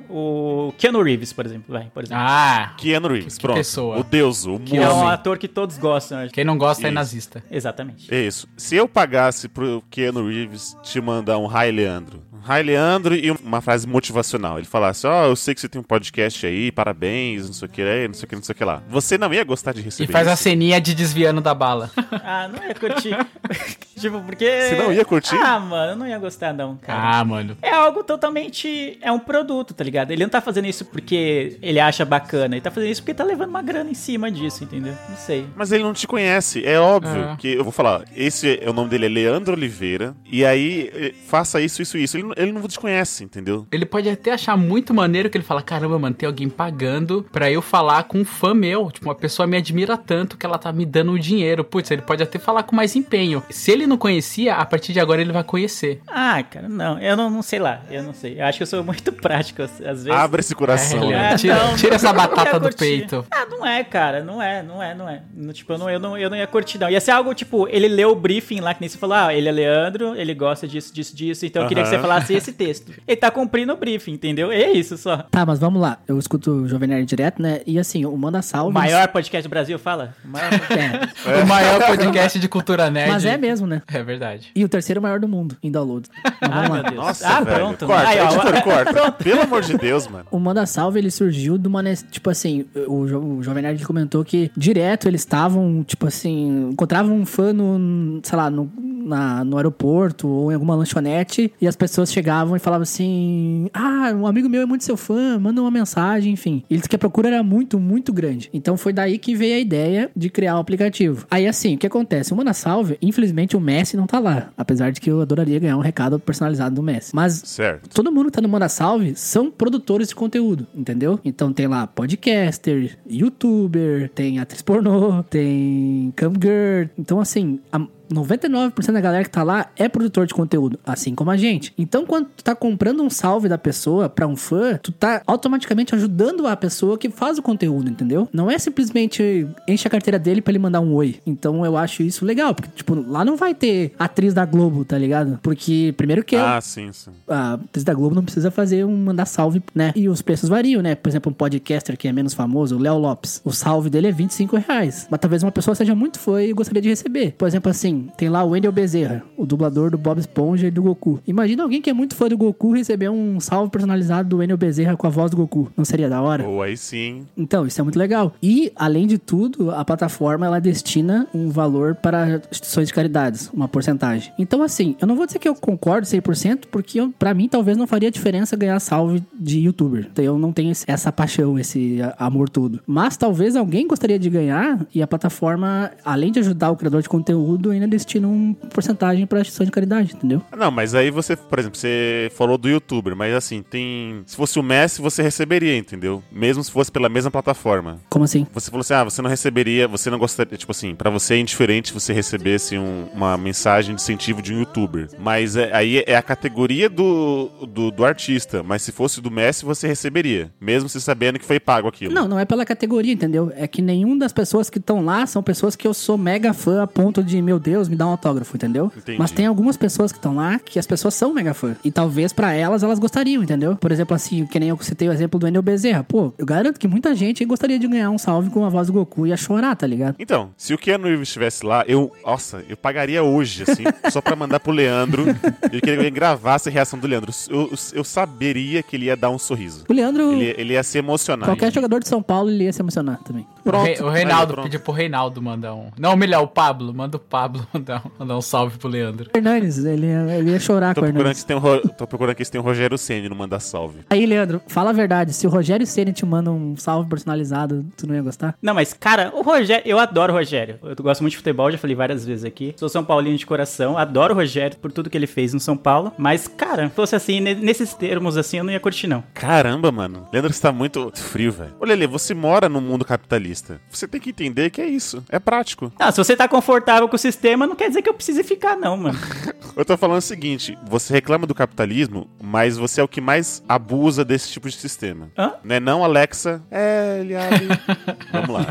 [0.08, 2.13] o Keanu Reeves, por exemplo, vai, por exemplo.
[2.16, 3.56] Ah, Keanu Reeves, que pronto.
[3.56, 3.98] pessoa.
[3.98, 6.32] O deus, o Que é um ator que todos gostam, acho.
[6.32, 6.94] quem não gosta é Isso.
[6.94, 7.44] nazista.
[7.50, 8.12] Exatamente.
[8.14, 8.48] É isso.
[8.56, 13.60] Se eu pagasse pro Keanu Reeves te mandar um Hi Leandro, Hi Leandro e uma
[13.60, 17.52] frase motivacional, ele falasse: Ó, eu sei que você tem um podcast aí, parabéns, não
[17.54, 18.82] sei o que, é, não sei o que, não sei o que lá.
[18.88, 20.42] Você não ia gostar de E receber faz a isso.
[20.42, 21.90] ceninha de desviando da bala.
[22.26, 23.14] Ah, não ia curtir.
[24.00, 24.44] Tipo, porque.
[24.44, 25.36] Você não ia curtir?
[25.36, 27.18] Ah, mano, eu não ia gostar, não, cara.
[27.20, 27.56] Ah, mano.
[27.62, 28.98] É algo totalmente.
[29.00, 30.10] É um produto, tá ligado?
[30.10, 32.54] Ele não tá fazendo isso porque ele acha bacana.
[32.56, 34.94] Ele tá fazendo isso porque tá levando uma grana em cima disso, entendeu?
[35.08, 35.46] Não sei.
[35.54, 37.36] Mas ele não te conhece, é óbvio É.
[37.36, 38.02] que eu vou falar.
[38.16, 40.14] Esse é o nome dele é Leandro Oliveira.
[40.30, 42.16] E aí, eh, faça isso, isso, isso.
[42.16, 43.66] Ele, não- ele não te conhece, entendeu?
[43.70, 47.50] Ele pode até achar muito maneiro que ele fala: caramba, mano, tem alguém pagando pra
[47.50, 48.90] eu falar com um fã meu.
[48.90, 51.64] Tipo, uma pessoa me admira tanto que ela tá me dando o dinheiro.
[51.64, 53.42] Putz, ele pode até falar com mais empenho.
[53.50, 56.00] Se ele não conhecia, a partir de agora ele vai conhecer.
[56.06, 56.98] Ah, cara, não.
[56.98, 57.82] Eu não, não sei lá.
[57.90, 58.40] Eu não sei.
[58.40, 60.08] Eu acho que eu sou muito prático, às vezes.
[60.10, 61.04] Abre esse coração.
[61.04, 61.18] É, né?
[61.18, 61.38] Leandro.
[61.38, 63.26] Tira- tira essa não batata do peito.
[63.30, 64.22] Ah, não é, cara.
[64.24, 65.22] Não é, não é, não é.
[65.52, 66.88] Tipo, eu não, eu, não, eu não ia curtir, não.
[66.90, 69.48] Ia ser algo, tipo, ele leu o briefing lá, que nem você falou, ah, ele
[69.48, 72.02] é Leandro, ele gosta disso, disso, disso, então eu queria que você Aham.
[72.26, 72.92] Falasse esse texto.
[73.06, 74.50] Ele tá cumprindo o briefing, entendeu?
[74.50, 75.18] É isso só.
[75.30, 75.98] Tá, mas vamos lá.
[76.08, 77.60] Eu escuto o Jovem Nerd direto, né?
[77.66, 78.72] E assim, o Manda O Salve...
[78.74, 80.14] maior podcast do Brasil, fala.
[80.24, 80.50] O maior
[81.26, 83.10] É, O maior podcast de cultura nerd.
[83.10, 83.82] mas é mesmo, né?
[83.92, 84.50] É verdade.
[84.54, 86.08] E o terceiro maior do mundo em download.
[86.40, 86.74] Mas Ai, vamos lá.
[86.82, 86.94] meu Deus.
[87.06, 87.56] Nossa, ah, velho.
[87.56, 87.86] pronto.
[87.86, 89.12] Corta, Aí, ó, editor, corta.
[89.12, 90.26] Pelo amor de Deus, mano.
[90.30, 91.82] O Manda Salve, ele surgiu de uma...
[92.10, 96.70] Tipo assim, o, Jo- o Jovem Nerd comentou que direto eles estavam, tipo assim...
[96.72, 101.66] Encontravam um fã no, sei lá, no, na- no aeroporto ou em alguma lanchonete e
[101.66, 103.68] as pessoas chegavam e falavam assim...
[103.72, 106.62] Ah, um amigo meu é muito seu fã, manda uma mensagem, enfim.
[106.68, 108.50] E Eles que a procura era muito, muito grande.
[108.52, 111.26] Então foi daí que veio a ideia de criar o aplicativo.
[111.30, 112.32] Aí assim, o que acontece?
[112.32, 114.50] O Manda Salve, infelizmente o Messi não tá lá.
[114.56, 117.14] Apesar de que eu adoraria ganhar um recado personalizado do Messi.
[117.14, 117.88] Mas Certo.
[117.88, 121.18] todo mundo que tá no Manda Salve são produtores de conteúdo, entendeu?
[121.24, 126.88] Então tem lá podcaster, youtuber, tem atriz pornô, tem camgirl.
[126.98, 127.80] Então, assim, a
[128.12, 131.72] 99% da galera que tá lá é produtor de conteúdo, assim como a gente.
[131.78, 135.94] Então, quando tu tá comprando um salve da pessoa pra um fã, tu tá automaticamente
[135.94, 138.28] ajudando a pessoa que faz o conteúdo, entendeu?
[138.32, 141.16] Não é simplesmente enche a carteira dele pra ele mandar um oi.
[141.26, 144.98] Então, eu acho isso legal, porque, tipo, lá não vai ter atriz da Globo, tá
[144.98, 145.38] ligado?
[145.42, 147.10] Porque, primeiro que Ah, sim, sim.
[147.28, 149.92] a atriz da Globo não precisa fazer um mandar salve, né?
[149.96, 150.94] E os preços variam, né?
[150.94, 153.40] Por exemplo, um podcaster que é menos famoso, o Léo Lopes.
[153.44, 155.06] O salve dele é 25 reais.
[155.10, 157.32] Mas talvez uma pessoa seja muito fã e gostaria de receber.
[157.36, 160.82] Por exemplo, assim, tem lá o Wendel Bezerra, o dublador do Bob Esponja e do
[160.82, 161.20] Goku.
[161.26, 164.96] Imagina alguém que é muito fã do Goku receber um salve personalizado do Wendel Bezerra
[164.96, 165.70] com a voz do Goku.
[165.76, 166.46] Não seria da hora?
[166.46, 167.26] Ou aí sim.
[167.36, 168.34] Então, isso é muito legal.
[168.42, 173.68] E, além de tudo, a plataforma ela destina um valor para instituições de caridades, uma
[173.68, 174.32] porcentagem.
[174.38, 177.86] Então, assim, eu não vou dizer que eu concordo 100%, porque pra mim talvez não
[177.86, 180.08] faria diferença ganhar salve de youtuber.
[180.10, 182.80] Então, eu não tenho essa paixão, esse amor todo.
[182.86, 187.08] Mas talvez alguém gostaria de ganhar e a plataforma, além de ajudar o criador de
[187.08, 190.42] conteúdo, ainda destina uma porcentagem para instituição de caridade, entendeu?
[190.56, 194.22] Não, mas aí você, por exemplo, você falou do youtuber, mas assim, tem.
[194.26, 196.22] Se fosse o Messi, você receberia, entendeu?
[196.30, 197.98] Mesmo se fosse pela mesma plataforma.
[198.08, 198.46] Como assim?
[198.52, 201.38] Você falou assim, ah, você não receberia, você não gostaria, tipo assim, pra você é
[201.38, 205.08] indiferente você recebesse um- uma mensagem de incentivo de um youtuber.
[205.18, 209.64] Mas é- aí é a categoria do, do, do artista, mas se fosse do Messi,
[209.64, 212.12] você receberia, mesmo você sabendo que foi pago aquilo.
[212.12, 213.52] Não, não é pela categoria, entendeu?
[213.56, 216.82] É que nenhum das pessoas que estão lá são pessoas que eu sou mega fã
[216.82, 218.90] a ponto de, meu Deus, me dá um autógrafo, entendeu?
[218.96, 219.18] Entendi.
[219.18, 221.76] Mas tem algumas pessoas que estão lá que as pessoas são mega fã.
[221.84, 223.76] E talvez pra elas, elas gostariam, entendeu?
[223.76, 226.04] Por exemplo, assim, que nem eu citei o exemplo do Enel Bezerra.
[226.04, 228.92] Pô, eu garanto que muita gente gostaria de ganhar um salve com a voz do
[228.92, 230.16] Goku e ia chorar, tá ligado?
[230.18, 234.36] Então, se o Keanu Reeves estivesse lá, eu, nossa, eu pagaria hoje, assim, só pra
[234.36, 235.24] mandar pro Leandro.
[235.62, 237.32] Eu queria que ele gravasse a reação do Leandro.
[237.48, 239.84] Eu, eu saberia que ele ia dar um sorriso.
[239.88, 241.46] O Leandro, Ele, ele ia se emocionar.
[241.48, 243.46] qualquer jogador de São Paulo, ele ia se emocionar também.
[243.64, 243.80] Pronto.
[243.82, 244.64] o, Re- o Reinaldo Aí, pronto.
[244.64, 245.88] pediu pro Reinaldo mandar um.
[245.98, 246.92] Não, melhor, o Pablo.
[246.94, 249.30] Manda o Pablo mandar, um- mandar um salve pro Leandro.
[249.34, 251.60] Hernandes, ele ia, ele ia chorar Tô com o tem um,
[251.96, 254.00] tô procurando aqui se tem um Rogério Ceni no Manda Salve.
[254.10, 255.32] Aí, Leandro, fala a verdade.
[255.32, 258.54] Se o Rogério Ceni te manda um salve personalizado, tu não ia gostar?
[258.62, 260.78] Não, mas, cara, o Rogério, eu adoro o Rogério.
[260.82, 262.74] Eu gosto muito de futebol, já falei várias vezes aqui.
[262.76, 265.76] Sou São Paulino de coração, adoro o Rogério por tudo que ele fez no São
[265.76, 266.12] Paulo.
[266.18, 269.22] Mas, cara, se fosse assim, ne- nesses termos assim, eu não ia curtir, não.
[269.34, 270.26] Caramba, mano.
[270.32, 271.72] Leandro, você tá muito frio, velho.
[271.80, 273.53] Ô, Lele, você mora no mundo capitalista.
[273.90, 275.22] Você tem que entender que é isso.
[275.28, 275.92] É prático.
[275.98, 278.76] Ah, se você tá confortável com o sistema, não quer dizer que eu precise ficar,
[278.76, 279.18] não, mano.
[279.76, 283.60] Eu tô falando o seguinte: você reclama do capitalismo, mas você é o que mais
[283.68, 285.32] abusa desse tipo de sistema.
[285.36, 285.54] Hã?
[285.64, 285.80] Né?
[285.80, 286.62] Não, Alexa.
[286.70, 287.66] É, ele abre.
[288.30, 288.66] Vamos lá.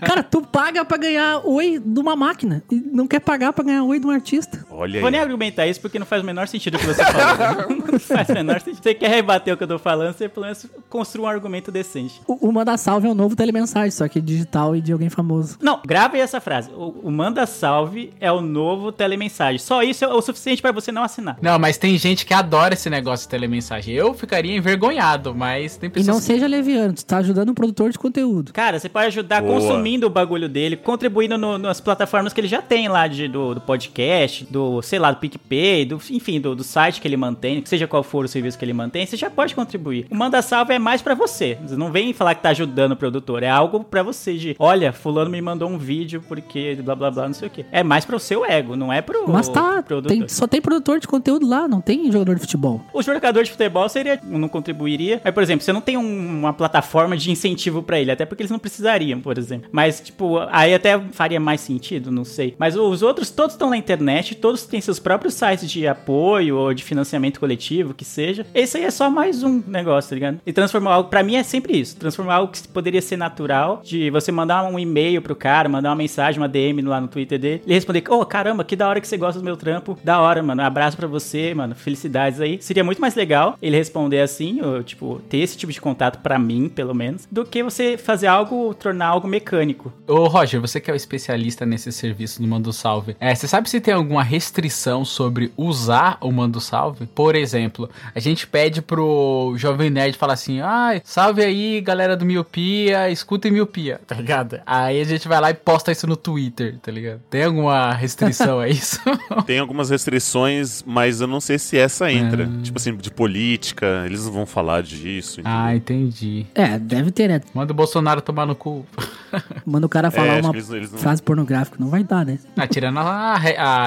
[0.04, 3.84] Cara, tu paga pra ganhar oi de uma máquina e não quer pagar pra ganhar
[3.84, 4.64] oi de um artista.
[4.70, 5.24] Olha Vou nem aí.
[5.24, 7.76] argumentar isso porque não faz o menor sentido o que você falou.
[7.92, 8.82] não faz o menor sentido.
[8.82, 12.20] Você quer rebater o que eu tô falando, você pelo menos construa um argumento decente.
[12.26, 15.56] O, o Manda Salve é um novo telemensagem, só que digital e de alguém famoso.
[15.62, 16.70] Não, grave essa frase.
[16.72, 19.58] O, o Manda Salve é o novo telemensagem.
[19.58, 21.38] Só isso é o suficiente pra você não assinar.
[21.40, 23.94] Não, mas tem gente que adora esse negócio de telemensagem.
[23.94, 26.14] Eu ficaria envergonhado, mas tem E pessoas.
[26.16, 28.52] não seja leviano, tu tá ajudando um produtor de conteúdo.
[28.52, 29.54] Cara, você pode ajudar Boa.
[29.54, 33.54] consumindo o bagulho dele, contribuindo no- nas plataformas que ele já tem lá de, do,
[33.54, 37.62] do podcast, do, sei lá, do PicPay, do, enfim, do, do site que ele mantém,
[37.64, 40.06] seja qual for o serviço que ele mantém, você já pode contribuir.
[40.10, 41.56] O Manda Salve é mais pra você.
[41.66, 44.92] Você não vem falar que tá ajudando o produtor, é algo pra você de, olha,
[44.92, 47.64] fulano me mandou um vídeo porque blá blá blá, não sei o quê.
[47.72, 50.16] É mais pro seu ego, não é pro Mas tá, pro produtor.
[50.18, 52.80] tem- só tem produtor de conteúdo lá, não tem jogador de futebol.
[52.92, 55.20] O jogador de futebol seria, não contribuiria.
[55.24, 58.42] Mas, por exemplo, você não tem um- uma plataforma de incentivo pra ele, até porque
[58.42, 59.68] eles não precisariam, por exemplo.
[59.72, 62.54] Mas, tipo, aí até faria mais sentido, não sei.
[62.58, 66.72] Mas os outros todos estão na internet, todos têm seus próprios sites de apoio ou
[66.74, 68.46] de financiamento coletivo, que seja.
[68.54, 70.40] Esse aí é só mais um negócio, tá ligado?
[70.46, 74.10] E transformar algo, pra mim é sempre isso, transformar algo que poderia ser natural, de
[74.10, 77.62] você mandar um e-mail pro cara, mandar uma mensagem, uma DM lá no Twitter dele,
[77.64, 80.42] ele responder, ô, caramba, que da hora que você gosta do meu trampo, da hora,
[80.42, 82.58] mano, abraço pra você, mano, felicidades aí.
[82.60, 86.38] Seria muito mais legal ele responder assim, ou, tipo, ter esse tipo de contato pra
[86.38, 89.92] mim, pelo menos, do que você fazer algo, tornar algo mecânico.
[90.06, 93.68] Ô, Roger, você que é o especialista nesse serviço do Mando Salve, é, você sabe
[93.68, 97.06] se tem alguma restrição sobre usar o Mando Salve?
[97.06, 102.24] Por exemplo, a gente pede pro Jovem Nerd falar assim, ai, salve aí, galera do
[102.46, 104.60] Miopia, escutem Miopia, tá ligado?
[104.64, 107.20] Aí a gente vai lá e posta isso no Twitter, tá ligado?
[107.28, 109.00] Tem alguma restrição a isso?
[109.46, 112.44] Tem algumas restrições, mas eu não sei se essa entra.
[112.44, 112.62] Ah.
[112.62, 115.40] Tipo assim, de política, eles não vão falar disso.
[115.40, 115.58] entendeu?
[115.58, 116.46] ah, entendi.
[116.54, 117.40] É, deve ter, né?
[117.52, 118.86] Manda o Bolsonaro tomar no cu.
[119.66, 122.38] Manda o cara falar acho uma eles- eles não- frase pornográfica, não vai dar, né?
[122.56, 123.34] Ah, tirando a,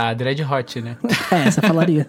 [0.10, 0.98] a Dread Hot, né?
[1.32, 2.06] É, essa falaria.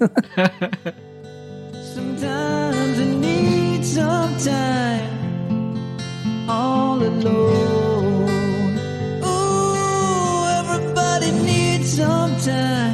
[1.94, 5.19] Sometimes I need some time
[6.50, 8.28] all alone.
[9.24, 12.89] Ooh, everybody needs some time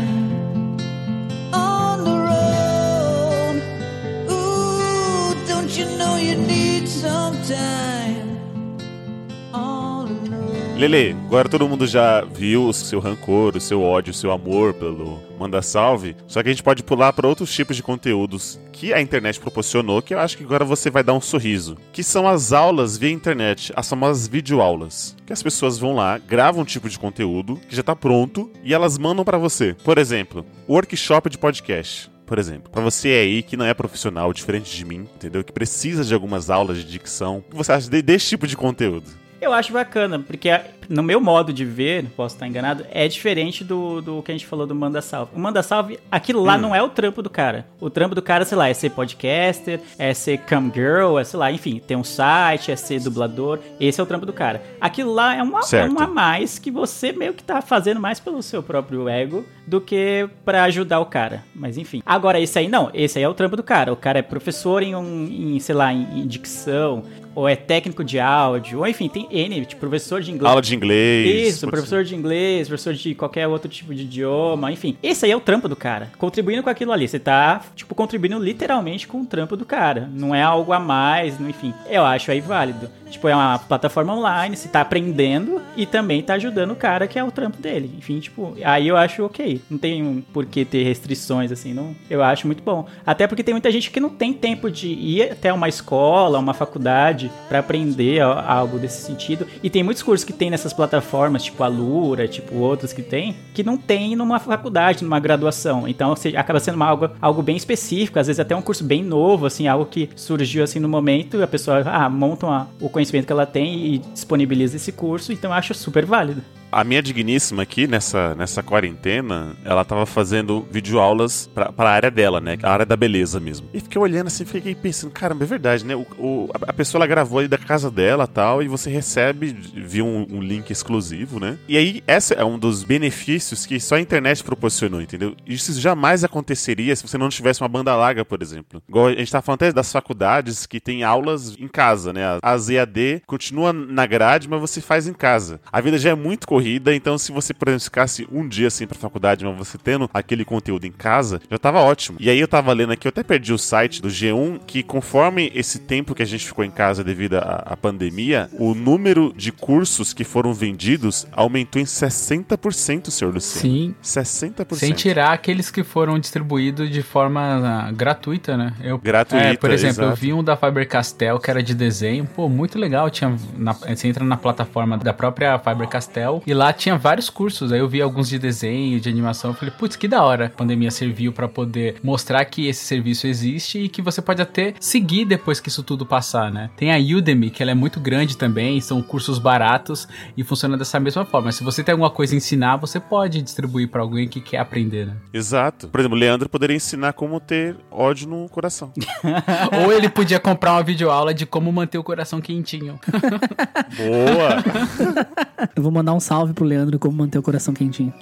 [10.76, 14.74] Lele, agora todo mundo já viu o seu rancor, o seu ódio, o seu amor
[14.74, 16.14] pelo Manda Salve.
[16.26, 20.02] Só que a gente pode pular para outros tipos de conteúdos que a internet proporcionou,
[20.02, 21.78] que eu acho que agora você vai dar um sorriso.
[21.94, 25.16] Que são as aulas via internet, as famosas videoaulas.
[25.24, 28.74] Que as pessoas vão lá, gravam um tipo de conteúdo que já tá pronto e
[28.74, 29.74] elas mandam para você.
[29.82, 34.76] Por exemplo, workshop de podcast por exemplo, pra você aí que não é profissional, diferente
[34.76, 35.44] de mim, entendeu?
[35.44, 38.56] Que precisa de algumas aulas de dicção, o que você acha de- desse tipo de
[38.56, 39.08] conteúdo?
[39.40, 40.49] Eu acho bacana, porque
[40.88, 44.46] no meu modo de ver, posso estar enganado, é diferente do, do que a gente
[44.46, 45.33] falou do Manda Salve.
[45.35, 47.66] O Manda Salve, aquilo lá não é o trampo do cara.
[47.81, 51.38] O trampo do cara, sei lá, é ser podcaster, é ser cam girl, é sei
[51.38, 53.59] lá, enfim, ter um site, é ser dublador.
[53.79, 54.62] Esse é o trampo do cara.
[54.81, 55.92] Aquilo lá é um, a- é Certo.
[55.94, 59.81] um a mais que você meio que tá fazendo mais pelo seu próprio ego do
[59.81, 61.44] que pra ajudar o cara.
[61.55, 62.03] Mas enfim.
[62.07, 63.92] Agora, esse aí não, esse aí é o trampo do cara.
[63.92, 67.03] O cara é professor em, um, em sei lá, em, em dicção,
[67.37, 70.51] ou é técnico de áudio, ou enfim, tem N, tipo, professor de inglês.
[70.51, 71.49] Aula de inglês.
[71.49, 74.96] Isso, professor de inglês, professor de qualquer outro tipo de idioma, enfim.
[75.03, 76.11] Esse aí é o trampo do cara.
[76.16, 77.07] Contribuindo com aquilo ali.
[77.07, 80.09] Você tá, tipo, contribuindo literalmente com o trampo do cara.
[80.12, 81.75] Não é algo a mais, enfim.
[81.90, 82.88] Eu acho aí válido.
[83.11, 87.18] Tipo, é uma plataforma online, você tá aprendendo e também tá ajudando o cara que
[87.18, 87.90] é o trampo dele.
[87.99, 89.61] Enfim, tipo, aí eu acho ok.
[89.70, 91.94] Não tem um por que ter restrições, assim, não.
[92.11, 92.87] Eu acho muito bom.
[93.05, 96.55] Até porque tem muita gente que não tem tempo de ir até uma escola, uma
[96.55, 99.46] faculdade, pra aprender a- algo desse sentido.
[99.62, 103.36] E tem muitos cursos que tem nessas plataformas, tipo a Lura, tipo outros que tem,
[103.54, 105.86] que não tem numa faculdade, numa graduação.
[105.88, 109.46] Então, acaba sendo uma- algo, algo bem específico, às vezes até um curso bem novo,
[109.46, 113.26] assim, algo que surgiu assim no momento e a pessoa, ah, monta uma- o conhecimento
[113.26, 116.42] que ela tem e disponibiliza esse curso, então eu acho super válido.
[116.76, 122.38] A minha digníssima aqui, nessa, nessa quarentena, ela tava fazendo videoaulas pra, pra área dela,
[122.38, 122.58] né?
[122.62, 123.66] A área da beleza mesmo.
[123.72, 125.96] E fiquei olhando assim, fiquei pensando, caramba, é verdade, né?
[125.96, 129.56] O, o- a a pessoa ela gravou ali da casa dela tal, e você recebe
[129.74, 131.56] via um, um link exclusivo, né?
[131.66, 135.34] E aí, esse é um dos benefícios que só a internet proporcionou, entendeu?
[135.46, 138.82] Isso jamais aconteceria se você não tivesse uma banda larga, por exemplo.
[138.86, 142.20] Igual a gente tá falando até das faculdades que tem aulas em casa, né?
[142.42, 145.58] As EAD continua na grade, mas você faz em casa.
[145.72, 148.87] A vida já é muito corrida, então se você, por exemplo, ficasse um dia assim
[148.87, 152.18] pra faculdade, mas você tendo aquele conteúdo em casa, já tava ótimo.
[152.20, 155.50] E aí eu tava lendo aqui, eu até perdi o site do G1, que conforme
[155.55, 159.52] esse tempo que a gente ficou em casa devido à, à pandemia, o número de
[159.52, 163.61] cursos que foram vendidos aumentou em 60%, senhor Luciano.
[163.62, 163.94] Sim.
[164.02, 164.74] 60%.
[164.76, 167.40] Sem tirar aqueles que foram distribuídos de forma
[167.87, 168.72] ah, gratuita, né?
[168.83, 170.20] Eu, Gratuita, é, por exemplo, eu exato.
[170.20, 173.11] vi um da Faber-Castell que era de desenho, pô, muito legal.
[173.11, 177.72] Tinha na- você entra na plataforma da própria Faber-Castell E lá tinha vários cursos.
[177.72, 179.50] Aí eu vi alguns de desenho, de animação.
[179.50, 180.46] Eu falei, putz, que da hora.
[180.46, 184.74] A pandemia serviu pra poder mostrar que esse serviço existe e que você pode até
[184.78, 186.70] seguir depois que isso tudo passar, né?
[186.76, 190.06] Tem a Udemy, que ela é muito grande também, são cursos baratos
[190.37, 191.50] e funciona dessa mesma forma.
[191.50, 195.06] Se você tem alguma coisa a ensinar, você pode distribuir pra alguém que quer aprender,
[195.06, 195.16] né?
[195.32, 195.88] Exato.
[195.88, 198.92] Por exemplo, o Leandro poderia ensinar como ter ódio no coração.
[199.85, 203.00] Ou ele podia comprar uma videoaula de como manter o coração quentinho.
[203.96, 205.66] Boa!
[205.74, 208.12] Eu vou mandar um salve pro Leandro como manter o coração quentinho.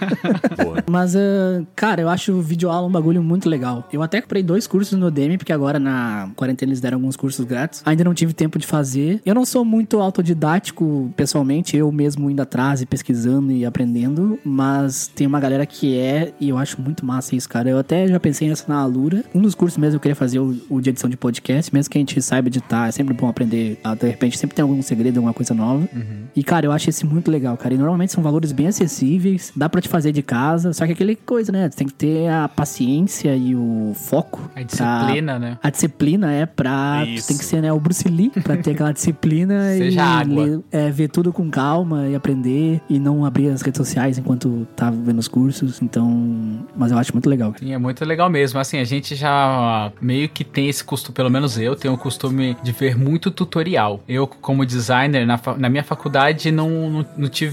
[0.62, 0.84] Boa.
[0.88, 3.88] Mas, ah, cara, eu acho o videoaula um bagulho muito legal.
[3.92, 7.44] Eu até comprei dois cursos no Udemy, porque agora na quarentena eles deram alguns cursos
[7.44, 7.82] grátis.
[7.84, 9.20] Ainda não tive tempo de fazer.
[9.24, 15.08] Eu não sou muito autodidático, pessoalmente, eu mesmo indo atrás e pesquisando e aprendendo, mas
[15.14, 17.68] tem uma galera que é, e eu acho muito massa isso, cara.
[17.68, 19.24] Eu até já pensei nessa na Alura.
[19.34, 21.98] Um dos cursos mesmo eu queria fazer o, o de edição de podcast, mesmo que
[21.98, 23.78] a gente saiba editar, é sempre bom aprender.
[23.82, 25.88] ah, De repente, sempre tem algum segredo, alguma coisa nova.
[26.34, 27.74] E, cara, eu acho esse muito legal, cara.
[27.74, 31.16] E normalmente são valores bem acessíveis, dá pra te fazer de casa, só que aquele
[31.16, 31.68] coisa, né?
[31.70, 34.40] Você tem que ter a paciência e o foco.
[34.50, 35.58] A pra- disciplina, né?
[35.62, 37.02] a disciplina é pra.
[37.04, 37.28] tu Isso.
[37.28, 40.44] Tem que ser, né, o Bruce Lee pra ter aquela disciplina e Seja água.
[40.44, 44.66] ler- é, ver tudo com calma e aprender e não abrir as redes sociais enquanto
[44.76, 45.80] tá vendo os cursos.
[45.82, 46.64] Então.
[46.76, 47.54] Mas eu acho muito legal.
[47.58, 48.58] Sim, é muito legal mesmo.
[48.58, 52.56] Assim, a gente já meio que tem esse costume, pelo menos eu, tenho o costume
[52.62, 54.00] de ver muito tutorial.
[54.08, 57.45] Eu, como designer, na, fa- na minha faculdade, não, não, não tive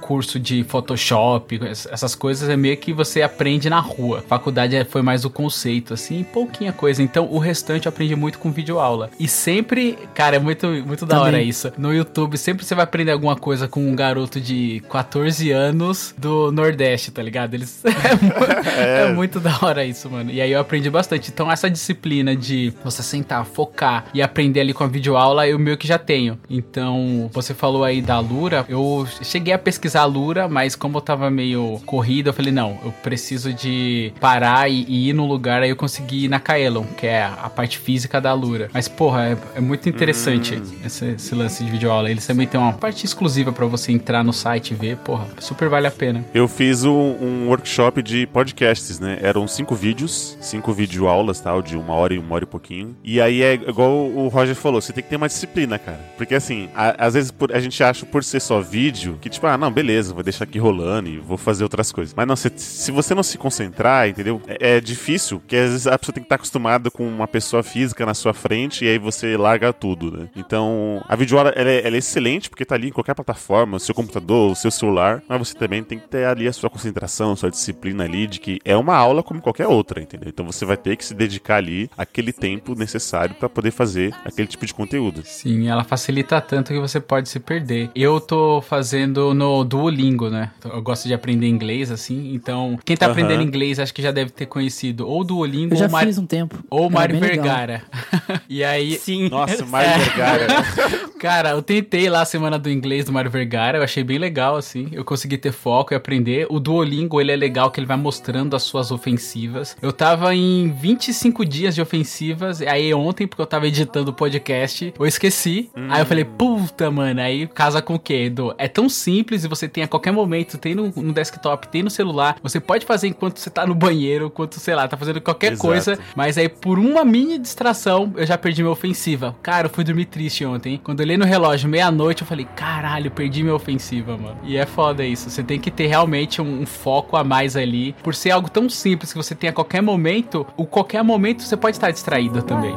[0.00, 4.22] curso de Photoshop, es- essas coisas é meio que você aprende na rua.
[4.26, 7.02] Faculdade é- foi mais o conceito, assim, pouquinha coisa.
[7.02, 9.10] Então, o restante eu aprendi muito com videoaula.
[9.18, 11.34] E sempre, cara, é muito, muito da Também.
[11.34, 11.72] hora isso.
[11.78, 16.50] No YouTube, sempre você vai aprender alguma coisa com um garoto de 14 anos do
[16.52, 17.54] Nordeste, tá ligado?
[17.54, 17.82] Eles.
[17.84, 18.32] é mu-
[19.10, 20.30] é muito da hora isso, mano.
[20.30, 21.30] E aí eu aprendi bastante.
[21.32, 25.76] Então, essa disciplina de você sentar, focar e aprender ali com a videoaula, eu meio
[25.76, 26.38] que já tenho.
[26.48, 28.64] Então, você falou aí da Lura.
[28.68, 32.78] Eu cheguei a pesquisar a Lura, mas como eu tava meio corrido, eu falei, não,
[32.84, 35.62] eu preciso de parar e, e ir no lugar.
[35.62, 38.68] Aí eu consegui ir na Kaelon, que é a parte física da Lura.
[38.74, 42.10] Mas, porra, é, é muito interessante esse, esse lance de videoaula.
[42.10, 44.96] Eles também têm uma parte exclusiva pra você entrar no site e ver.
[44.98, 46.24] Porra, super vale a pena.
[46.34, 49.18] Eu fiz um, um workshop de podcasts, né?
[49.22, 52.94] Eram cinco vídeos, cinco videoaulas, tal, de uma hora e uma hora e pouquinho.
[53.02, 56.00] E aí é igual o Roger falou, você tem que ter uma disciplina, cara.
[56.18, 59.46] Porque assim, a- às vezes por- a gente acha por ser só vídeo, que tipo,
[59.46, 62.12] ah, não, beleza, vou deixar aqui rolando e vou fazer outras coisas.
[62.14, 64.42] Mas não, se, se você não se concentrar, entendeu?
[64.46, 67.62] É, é difícil, porque às vezes a pessoa tem que estar acostumada com uma pessoa
[67.62, 70.28] física na sua frente e aí você larga tudo, né?
[70.34, 73.80] Então, a videoaula, ela é, ela é excelente porque tá ali em qualquer plataforma, o
[73.80, 77.32] seu computador, o seu celular, mas você também tem que ter ali a sua concentração,
[77.32, 80.28] a sua disciplina ali, de que é uma aula como qualquer outra, entendeu?
[80.28, 84.48] Então você vai ter que se dedicar ali aquele tempo necessário pra poder fazer aquele
[84.48, 85.22] tipo de conteúdo.
[85.24, 87.90] Sim, ela facilita tanto que você pode se perder.
[87.94, 90.50] Eu tô fazendo no Duolingo, né?
[90.64, 92.34] Eu gosto de aprender inglês, assim.
[92.34, 95.86] Então, quem tá aprendendo inglês acho que já deve ter conhecido ou Duolingo Eu já
[95.86, 96.58] ou Mário, fiz um tempo.
[96.70, 97.20] ou Era Mário.
[97.20, 97.82] Vergara.
[98.48, 99.28] e aí, Sim.
[99.28, 100.46] Nossa, Mário Vergara.
[101.18, 104.56] Cara, eu tentei lá a semana do inglês do Mário Vergara, eu achei bem legal,
[104.56, 104.88] assim.
[104.92, 106.46] Eu consegui ter foco e aprender.
[106.50, 109.76] O Duolingo, ele é legal que ele vai mostrando as suas ofensivas.
[109.80, 114.92] Eu tava em 25 dias de ofensivas, aí ontem, porque eu tava editando o podcast,
[114.98, 115.70] eu esqueci.
[115.88, 118.54] Aí eu falei, puta, mano, aí casa com o quê, Edu?
[118.58, 121.90] É tão simples e você tem a qualquer momento, tem no, no desktop, tem no
[121.90, 122.36] celular.
[122.42, 125.66] Você pode fazer enquanto você tá no banheiro, enquanto, sei lá, tá fazendo qualquer Exato.
[125.66, 125.98] coisa.
[126.14, 129.34] Mas aí, por uma mini distração, eu já perdi minha ofensiva.
[129.42, 130.80] Cara, eu fui dormir triste ontem.
[130.82, 134.38] Quando eu olhei no relógio, meia-noite, eu falei, caralho, perdi minha ofensiva, mano.
[134.44, 135.28] E é foda isso.
[135.28, 137.94] Você tem que ter realmente um, um foco a mais ali.
[138.02, 141.56] Por ser algo tão simples que você tem a qualquer momento, o qualquer momento você
[141.56, 142.74] pode estar distraído também.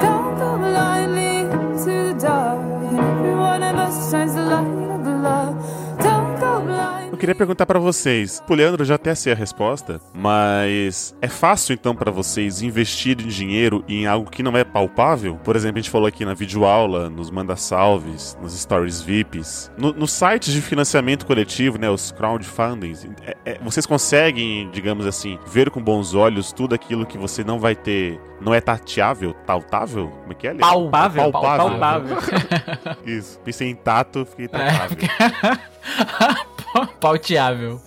[0.00, 1.44] Don't go blindly
[1.78, 2.58] to the dark.
[2.58, 4.93] And every one of us shines the light
[5.24, 5.83] love.
[7.14, 8.42] Eu queria perguntar pra vocês.
[8.48, 13.84] O Leandro já até sei a resposta, mas é fácil então pra vocês investirem dinheiro
[13.86, 15.36] em algo que não é palpável?
[15.44, 19.92] Por exemplo, a gente falou aqui na videoaula, nos manda salves, nos stories VIPs, no-
[19.92, 23.06] nos sites de financiamento coletivo, né, os crowdfundings.
[23.24, 27.60] é- é- vocês conseguem, digamos assim, ver com bons olhos tudo aquilo que você não
[27.60, 30.08] vai ter, não é tateável, tautável?
[30.08, 30.50] Como é que é?
[30.52, 30.66] Leandro?
[30.68, 31.78] Palpável, palpável.
[31.78, 32.16] palpável.
[33.06, 33.38] Isso.
[33.44, 34.98] Pensei em tato, fiquei É, tatável.
[37.00, 37.80] Pauteável.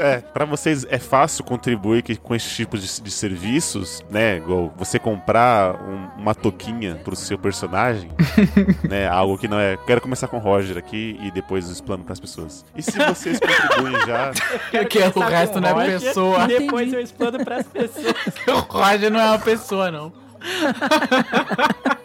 [0.00, 4.36] É, pra vocês é fácil contribuir que- com esses tipos de, de serviços, né?
[4.36, 8.10] Igual você comprar um- uma touquinha pro seu personagem,
[8.88, 9.08] né?
[9.08, 9.76] Algo que não é.
[9.86, 12.64] Quero começar com o Roger aqui e depois eu explano pras pessoas.
[12.76, 14.32] E se vocês contribuem já,
[14.70, 16.44] Porque o resto não é pessoa.
[16.44, 18.14] E depois eu explano pras pessoas.
[18.46, 20.12] O Roger não é uma pessoa, não.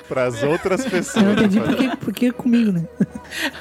[0.10, 1.24] Pras outras Eu pessoas.
[1.24, 2.84] não entendi por que, por que comigo, né?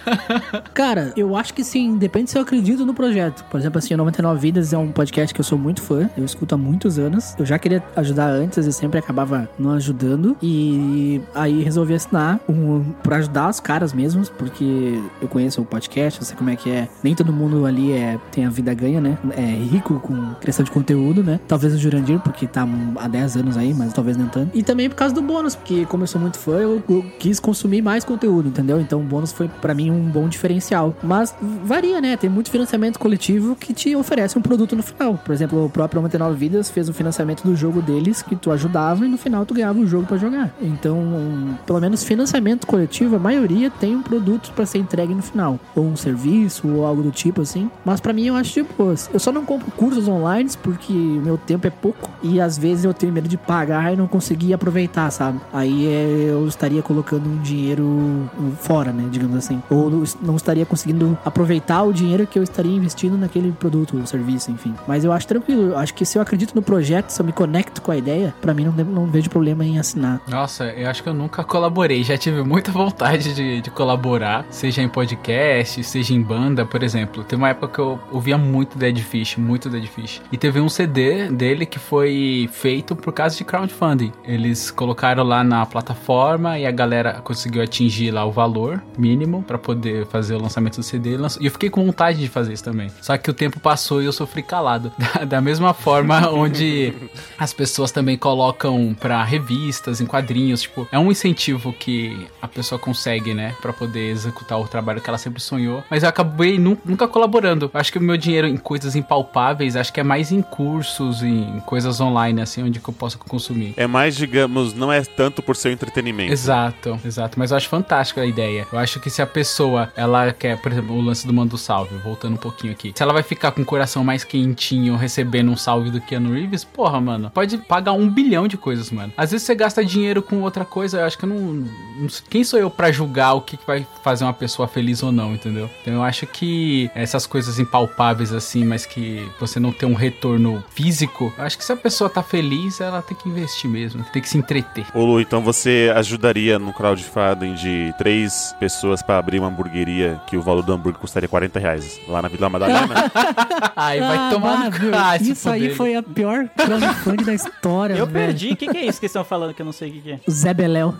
[0.74, 3.44] Cara, eu acho que sim, depende se eu acredito no projeto.
[3.50, 6.24] Por exemplo, assim, o 99 Vidas é um podcast que eu sou muito fã, eu
[6.24, 7.34] escuto há muitos anos.
[7.38, 10.36] Eu já queria ajudar antes e sempre acabava não ajudando.
[10.42, 16.20] E aí resolvi assinar um, pra ajudar os caras mesmos, porque eu conheço o podcast,
[16.20, 16.88] eu sei como é que é.
[17.02, 19.18] Nem todo mundo ali é, tem a vida ganha, né?
[19.36, 21.38] É rico com criação de conteúdo, né?
[21.46, 22.66] Talvez o Jurandir, porque tá
[22.96, 24.56] há 10 anos aí, mas talvez nem tanto.
[24.56, 27.38] E também por causa do bônus, porque como eu sou muito fã, eu, eu quis
[27.40, 28.80] consumir mais conteúdo, entendeu?
[28.80, 30.94] Então o bônus foi pra mim um bom diferencial.
[31.02, 31.34] Mas
[31.64, 32.16] varia, né?
[32.16, 35.18] Tem muito financiamento coletivo que te oferece um produto no final.
[35.24, 39.04] Por exemplo, o próprio 99 Vidas fez um financiamento do jogo deles que tu ajudava
[39.04, 40.54] e no final tu ganhava o jogo pra jogar.
[40.60, 45.22] Então, um- pelo menos financiamento coletivo, a maioria tem um produto pra ser entregue no
[45.22, 47.70] final, ou um serviço ou algo do tipo assim.
[47.84, 49.10] Mas pra mim eu acho de boas.
[49.12, 52.94] Eu só não compro cursos online porque meu tempo é pouco e às vezes eu
[52.94, 55.40] tenho medo de pagar e não conseguir aproveitar, sabe?
[55.52, 58.28] Aí é, eu estaria colocando um dinheiro
[58.60, 59.62] fora, né, digamos assim.
[59.70, 59.90] Ou
[60.22, 64.74] não- estaria conseguindo aproveitar o dinheiro que eu estaria investindo naquele produto ou serviço, enfim.
[64.86, 65.70] Mas eu acho tranquilo.
[65.72, 68.34] Eu acho que se eu acredito no projeto, se eu me conecto com a ideia,
[68.40, 70.20] pra mim não, não vejo problema em assinar.
[70.28, 72.02] Nossa, eu acho que eu nunca colaborei.
[72.04, 77.24] Já tive muita vontade de, de colaborar, seja em podcast, seja em banda, por exemplo.
[77.24, 80.20] Teve uma época que eu ouvia muito Dead Fish, muito Dead Fish.
[80.30, 84.12] E teve um CD dele que foi feito por causa de crowdfunding.
[84.24, 86.17] Eles colocaram lá na plataforma
[86.58, 90.82] e a galera conseguiu atingir lá o valor mínimo pra poder fazer o lançamento do
[90.82, 91.16] CD.
[91.40, 92.90] e eu fiquei com vontade de fazer isso também.
[93.00, 94.92] Só que o tempo passou e eu sofri calado.
[95.18, 96.92] Da, da mesma forma onde
[97.38, 102.78] as pessoas também colocam pra revistas, em quadrinhos, tipo, é um incentivo que a pessoa
[102.78, 105.82] consegue, né, Pra poder executar o trabalho que ela sempre sonhou.
[105.90, 107.70] Mas eu acabei nu- nunca colaborando.
[107.72, 111.60] Acho que o meu dinheiro em coisas impalpáveis, acho que é mais em cursos, em
[111.64, 113.74] coisas online, assim, onde eu posso consumir.
[113.76, 115.97] É mais, digamos, não é tanto por seu entretenimento.
[116.30, 117.38] Exato, exato.
[117.38, 118.66] Mas eu acho fantástica a ideia.
[118.72, 121.96] Eu acho que se a pessoa, ela quer, por exemplo, o lance do mando salve,
[121.98, 122.92] voltando um pouquinho aqui.
[122.94, 126.64] Se ela vai ficar com o coração mais quentinho recebendo um salve do Keanu Reeves,
[126.64, 129.12] porra, mano, pode pagar um bilhão de coisas, mano.
[129.16, 131.38] Às vezes você gasta dinheiro com outra coisa, eu acho que eu não.
[131.38, 135.12] não quem sou eu pra julgar o que que vai fazer uma pessoa feliz ou
[135.12, 135.68] não, entendeu?
[135.82, 140.62] Então eu acho que essas coisas impalpáveis assim, mas que você não tem um retorno
[140.70, 144.22] físico, eu acho que se a pessoa tá feliz, ela tem que investir mesmo, tem
[144.22, 144.86] que se entreter.
[144.94, 150.36] Ô Lu, então você ajudaria no crowdfunding de três pessoas pra abrir uma hamburgueria que
[150.36, 152.94] o valor do hambúrguer custaria 40 reais lá na Vila Madalena?
[153.76, 154.86] Ai, vai Ah, tomar no cu.
[155.16, 158.26] esse Isso aí foi a pior crowdfunding da história, Eu velho.
[158.28, 158.52] perdi.
[158.52, 160.12] O que, que é isso que estão falando que eu não sei o que, que
[160.12, 160.20] é?
[160.26, 160.94] O Zé Beléu.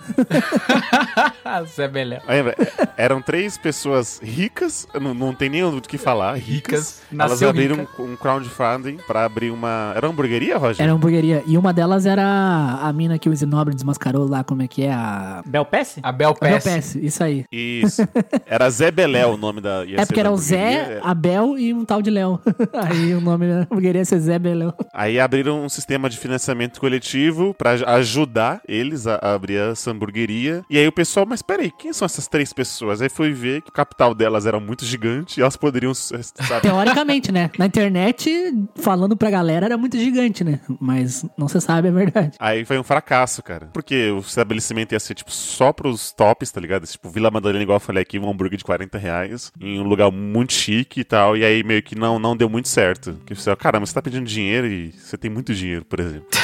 [1.45, 2.20] Ah, Zé Beléu.
[2.28, 2.55] Lembra?
[2.97, 6.59] Eram três pessoas ricas, não, não tem nem o que falar, ricas.
[6.59, 7.03] Ricas.
[7.12, 8.03] Elas abriram rica.
[8.03, 9.93] um crowdfunding pra abrir uma.
[9.97, 10.82] Era uma hamburgueria, Roger?
[10.82, 11.43] Era uma hamburgueria.
[11.47, 14.93] E uma delas era a mina que o Zinobre desmascarou lá, como é que é?
[14.93, 15.43] A.
[15.47, 15.99] Belpass?
[16.03, 16.64] A Bel A Bel Pass.
[16.64, 17.45] Pass, isso aí.
[17.53, 18.03] Isso.
[18.47, 19.85] Era Zé Belé o nome da.
[19.85, 21.01] ia É porque era o Zé, hamburgueria.
[21.05, 22.41] a Bel e um tal de Léo.
[22.72, 24.72] aí o nome da hamburgueria ia ser Zé Beléu.
[24.93, 29.91] Aí abriram um sistema de financiamento coletivo pra aj- ajudar eles a, a abrir essa
[29.91, 30.62] hamburgueria.
[30.68, 33.01] E aí o pessoal, mas peraí, quem são essas três pessoas?
[33.03, 36.62] Aí foi ver que o capital delas era muito gigante e elas poderiam, sabe?
[36.62, 37.51] Teoricamente, né?
[37.59, 38.31] Na internet,
[38.76, 40.61] falando pra galera, era muito gigante, né?
[40.81, 42.37] Mas não se sabe a verdade.
[42.39, 43.68] Aí foi um fracasso, cara.
[43.72, 46.87] Porque o estabelecimento ia ser, tipo, só pros tops, tá ligado?
[46.87, 50.11] Tipo, Vila Madalena, igual eu falei aqui, um hambúrguer de 40 reais, em um lugar
[50.11, 51.37] muito chique e tal.
[51.37, 53.12] E aí meio que não, não deu muito certo.
[53.14, 56.29] Porque você, caramba, você tá pedindo dinheiro e você tem muito dinheiro, por exemplo.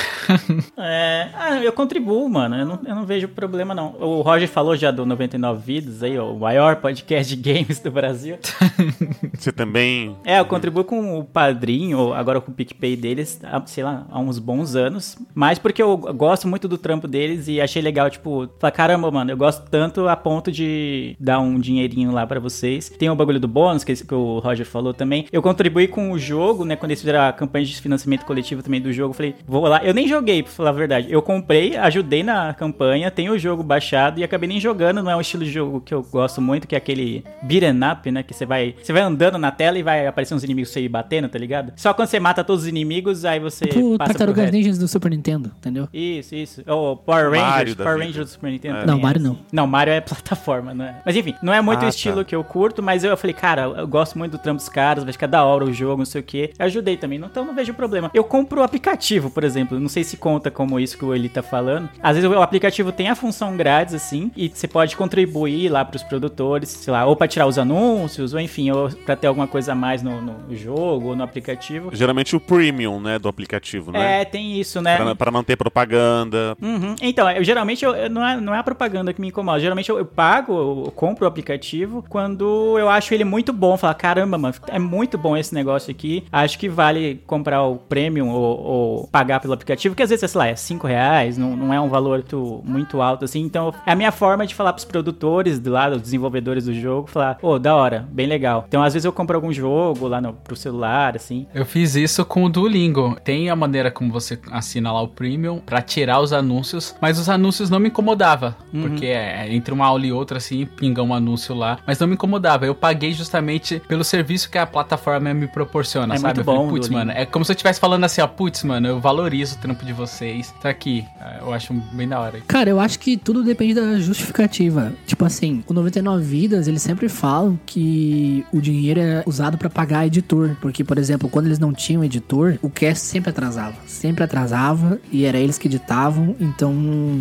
[0.76, 2.56] É, ah, eu contribuo, mano.
[2.56, 3.94] Eu não, eu não vejo problema, não.
[4.00, 7.90] O Roger falou já do 99 Vidas aí, ó, o maior podcast de games do
[7.90, 8.38] Brasil.
[9.34, 10.16] Você também.
[10.24, 14.18] É, eu contribuo com o padrinho, agora com o PicPay deles, há, sei lá, há
[14.18, 15.16] uns bons anos.
[15.34, 19.30] Mas porque eu gosto muito do trampo deles e achei legal, tipo, falar, caramba, mano,
[19.30, 22.88] eu gosto tanto a ponto de dar um dinheirinho lá pra vocês.
[22.88, 25.26] Tem o bagulho do bônus, que, esse que o Roger falou também.
[25.32, 28.80] Eu contribuí com o jogo, né, quando eles fizeram a campanha de financiamento coletivo também
[28.80, 29.10] do jogo.
[29.10, 29.84] eu Falei, vou lá.
[29.84, 31.06] Eu nem joguei, pra falar a verdade.
[31.10, 35.02] Eu comprei, ajudei na campanha, tenho o jogo baixado e acabei nem jogando.
[35.02, 38.10] Não é um estilo de jogo que eu gosto muito, que é aquele beat'em up,
[38.10, 40.80] né, que você vai, você vai andando na tela e vai aparecer uns inimigos você
[40.80, 41.72] ir batendo, tá ligado?
[41.76, 44.54] Só quando você mata todos os inimigos, aí você Tipo passa pro Tartarugas resto.
[44.54, 45.88] Ninjas do Super Nintendo, entendeu?
[45.92, 46.62] Isso, isso.
[46.66, 48.12] Ou Power Mario Rangers, da Power vida.
[48.18, 48.78] Rangers do Super Nintendo.
[48.78, 48.86] É.
[48.86, 49.28] Não, Mario assim.
[49.28, 49.38] não.
[49.52, 50.96] Não, Mario é plataforma, não é?
[51.04, 52.24] Mas enfim, não é muito Ah, o estilo tá.
[52.24, 55.04] que eu curto, mas eu, eu falei, cara, eu gosto muito do trampo dos caras,
[55.04, 56.52] vai ficar da hora o jogo, não sei o quê.
[56.58, 58.10] Eu ajudei também, então não vejo problema.
[58.14, 61.28] Eu compro o aplicativo, por exemplo, não sei se conta como isso que o Eli
[61.28, 61.88] tá falando.
[62.02, 66.02] Às vezes o aplicativo tem a função grátis, assim, e você pode contribuir lá pros
[66.02, 69.72] produtores, sei lá, ou pra tirar os anúncios, ou enfim, ou pra ter alguma coisa
[69.72, 71.90] a mais no, no jogo ou no aplicativo.
[71.94, 74.22] Geralmente o premium, né, do aplicativo, né?
[74.22, 74.96] É, tem isso, né?
[74.96, 76.56] Pra, pra não ter propaganda.
[76.60, 76.94] Uhum.
[77.00, 79.60] Então, eu, geralmente eu, não, é, não é a propaganda que me incomoda.
[79.60, 83.76] Geralmente eu, eu pago, eu, compro o aplicativo quando eu acho ele muito bom.
[83.76, 86.24] Falar, caramba, mano, é muito bom esse negócio aqui.
[86.32, 90.38] Acho que vale comprar o premium ou, ou pagar pelo aplicativo, que às vezes, sei
[90.38, 93.40] lá, é 5 reais, não, não é um valor tu- muito alto assim.
[93.40, 97.34] Então, é a minha forma de falar pros produtores do lado, desenvolvedores do jogo, falar,
[97.36, 98.64] pô, da hora, bem legal.
[98.68, 101.46] Então, às vezes eu compro algum jogo lá no, pro celular, assim.
[101.54, 103.16] Eu fiz isso com o Duolingo.
[103.24, 107.28] Tem a maneira como você assina lá o Premium pra tirar os anúncios, mas os
[107.28, 111.54] anúncios não me incomodava, porque é, entre uma aula e outra assim, pinga um anúncio
[111.54, 112.66] lá, mas não me incomodava.
[112.66, 116.34] Eu paguei justamente pelo serviço que a plataforma me proporciona, É sabe?
[116.34, 118.26] muito Eu falei, bom putz, Duolingo." mano, é como se eu estivesse falando assim, ó,
[118.26, 120.52] putz, mano, eu valorizo o trampo de vocês.
[120.62, 121.04] Tá aqui.
[121.20, 122.40] É, Eu acho bem da hora.
[122.46, 124.92] Cara, eu acho que tudo depende da justificativa.
[125.06, 130.06] Tipo assim, o 99 Vidas, eles sempre falam que o dinheiro é usado pra pagar
[130.06, 130.56] editor.
[130.60, 133.74] Porque, por exemplo, quando eles não tinham editor, o cast sempre atrasava.
[133.86, 136.34] Sempre atrasava e era eles que editavam.
[136.40, 136.72] Então,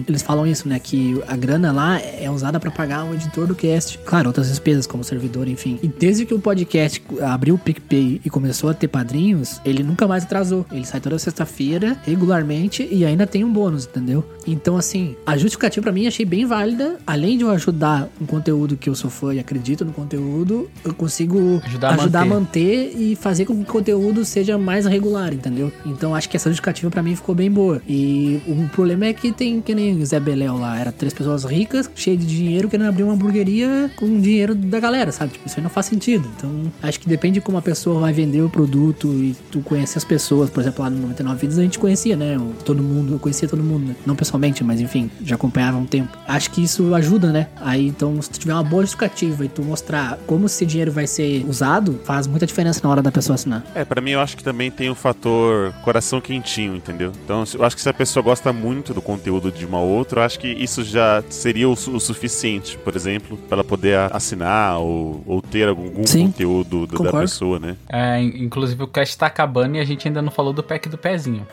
[0.08, 0.80] eles falam isso, né?
[0.80, 3.98] Que a grana lá é usada pra pagar o editor do cast.
[4.00, 5.80] Claro, outras despesas, como servidor, enfim.
[5.82, 10.08] E desde que o podcast abriu o PicPay e começou a ter padrinhos, ele nunca
[10.08, 10.66] mais atrasou.
[10.72, 14.24] Ele sai toda sexta-feira, regularmente, e ainda tem um bônus, entendeu?
[14.48, 16.98] Então, assim, a justificativa pra mim achei bem válida.
[17.06, 20.94] Além de eu ajudar um conteúdo que eu sou fã e acredito no conteúdo, eu
[20.94, 22.94] consigo Ajudar a ajudar a manter.
[22.94, 25.72] manter e fazer com que o conteúdo seja mais regular, entendeu?
[25.86, 27.82] Então acho que essa justificativa pra mim ficou bem boa.
[27.88, 31.44] E o problema é que tem que nem o Zé Beléu lá, era três pessoas
[31.44, 35.34] ricas, cheias de dinheiro, querendo abrir uma hamburgueria com dinheiro da galera, sabe?
[35.34, 36.28] Tipo, isso aí não faz sentido.
[36.36, 39.98] Então acho que depende de como a pessoa vai vender o produto e tu conhece
[39.98, 40.50] as pessoas.
[40.50, 42.38] Por exemplo, lá no 99 Vidas a gente conhecia, né?
[42.38, 43.96] O- Todo mundo, eu conhecia todo mundo, né?
[44.06, 46.18] Não pessoalmente, mas enfim, já acompanhava um tempo.
[46.28, 47.48] Acho que isso ajuda, né?
[47.62, 51.06] Aí então, se tu tiver uma boa justificativa e tu mostrar como esse dinheiro vai
[51.06, 53.64] ser usado, faz muita diferença na hora da pessoa assinar.
[53.76, 57.12] É, pra mim eu acho que também tem o fator coração quentinho, entendeu?
[57.24, 60.40] Então eu acho que se a pessoa gosta muito do conteúdo de uma outra, acho
[60.40, 65.22] que isso já seria o, su- o suficiente, por exemplo, pra ela poder assinar ou,
[65.26, 67.20] ou ter algum, conteúdo do- da concordo.
[67.20, 67.76] pessoa, né?
[67.90, 70.90] É, in- inclusive o cast tá acabando e a gente ainda não falou do pack
[70.90, 71.46] do pezinho.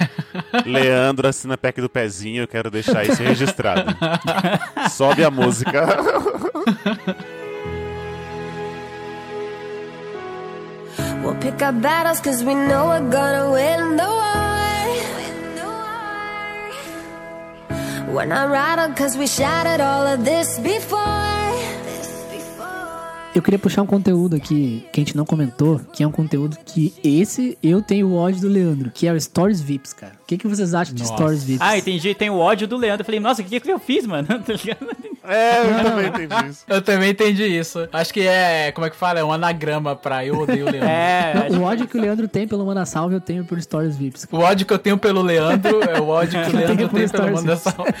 [0.66, 3.94] Leandro assina pack do pezinho, eu quero deixar isso registrado.
[4.90, 5.86] Sobe a música.
[11.22, 15.21] We'll pick our battles cause we know we're gonna win the war.
[18.12, 21.41] We're not rattled cause we shattered all of this before.
[23.34, 26.58] Eu queria puxar um conteúdo aqui que a gente não comentou, que é um conteúdo
[26.66, 30.12] que esse eu tenho ódio do Leandro, que é o Stories Vips, cara.
[30.22, 31.14] O que, que vocês acham de Nossa.
[31.14, 31.62] Stories Vips?
[31.62, 32.14] Ah, entendi.
[32.14, 33.00] Tem o ódio do Leandro.
[33.00, 34.28] Eu falei, nossa, o que, que eu fiz, mano?
[34.42, 34.86] Tá ligado?
[35.24, 36.64] é, eu também entendi isso.
[36.68, 37.88] Eu também entendi isso.
[37.92, 39.20] Acho que é, como é que fala?
[39.20, 40.88] É um anagrama pra eu odeio o Leandro.
[40.90, 43.96] é, Não, o ódio que o Leandro tem pelo Manda Salve, eu tenho por Stories
[43.96, 44.26] Vips.
[44.30, 47.32] O ódio que eu tenho pelo Leandro é o ódio que o Leandro tem pelo.
[47.32, 47.92] Manda Salve.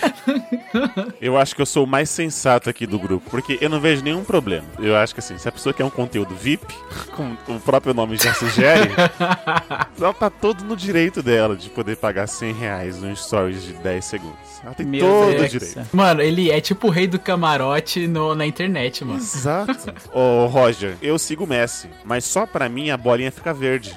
[1.20, 4.02] Eu acho que eu sou o mais sensato aqui do grupo, porque eu não vejo
[4.02, 4.66] nenhum problema.
[4.78, 6.74] Eu acho que assim, se a pessoa quer um conteúdo VIP,
[7.16, 8.90] como o próprio nome já sugere,
[10.00, 14.04] ela tá todo no direito dela de poder pagar 100 reais num stories de 10
[14.04, 14.38] segundos.
[14.64, 15.50] Ela tem Meu todo o Deus.
[15.50, 15.80] direito.
[15.92, 19.18] Mano, ele é tipo o rei do camarote no- na internet, mano.
[19.18, 19.92] Exato.
[20.16, 23.96] Ô, Roger, eu sigo o Messi, mas só pra mim a bolinha fica verde.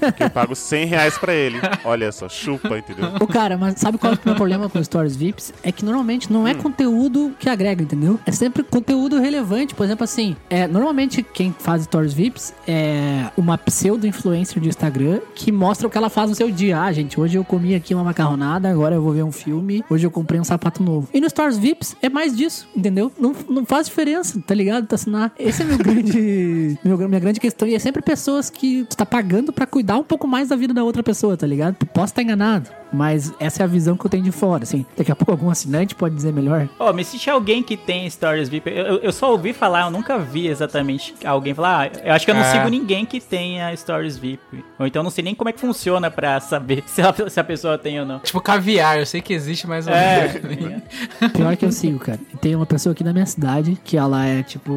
[0.00, 1.58] Porque eu pago 100 reais pra ele.
[1.84, 3.06] Olha só, chupa, entendeu?
[3.20, 5.54] Ô, cara, mas sabe qual é o meu problema com Stories Vips?
[5.62, 8.20] É que normalmente não é conteúdo que agrega, entendeu?
[8.26, 9.74] É sempre conteúdo relevante.
[9.74, 15.50] Por exemplo, assim, é, normalmente quem faz Stories Vips é uma pseudo-influencer de Instagram que
[15.50, 16.80] mostra o que ela faz no seu dia.
[16.80, 20.06] Ah, gente, hoje eu comi aqui uma macarronada, agora eu vou ver um filme, hoje
[20.06, 21.08] eu comprei um sapato novo.
[21.12, 23.10] E no Stories Vips é mais disso, entendeu?
[23.18, 24.86] Não, não faz diferença, tá ligado?
[24.86, 25.32] Tá assinar.
[25.36, 26.78] Esse é meu grande.
[26.84, 27.66] meu, minha grande questão.
[27.66, 30.72] E é sempre pessoas que tu tá pagando pra cuidar um pouco mais da vida
[30.72, 31.84] da outra pessoa, tá ligado?
[31.86, 32.70] Posso estar enganado.
[32.94, 34.86] Mas essa é a visão que eu tenho de fora, assim.
[34.96, 36.68] Daqui a pouco algum assinante pode dizer melhor.
[36.78, 38.70] Ô, me existe alguém que tem Stories VIP.
[38.70, 41.90] Eu, eu- eu só ouvi falar, eu nunca vi exatamente alguém falar.
[41.94, 42.52] Ah, eu acho que eu não É.
[42.52, 44.64] sigo ninguém que tenha Stories VIP.
[44.78, 47.40] Ou então eu não sei nem como é que funciona pra saber se a, se
[47.40, 48.20] a pessoa tem ou não.
[48.20, 49.86] Tipo caviar, eu sei que existe, mas...
[49.88, 50.40] É.
[51.34, 52.18] Pior que eu sigo, cara.
[52.40, 54.72] Tem uma pessoa aqui na minha cidade que ela é, tipo,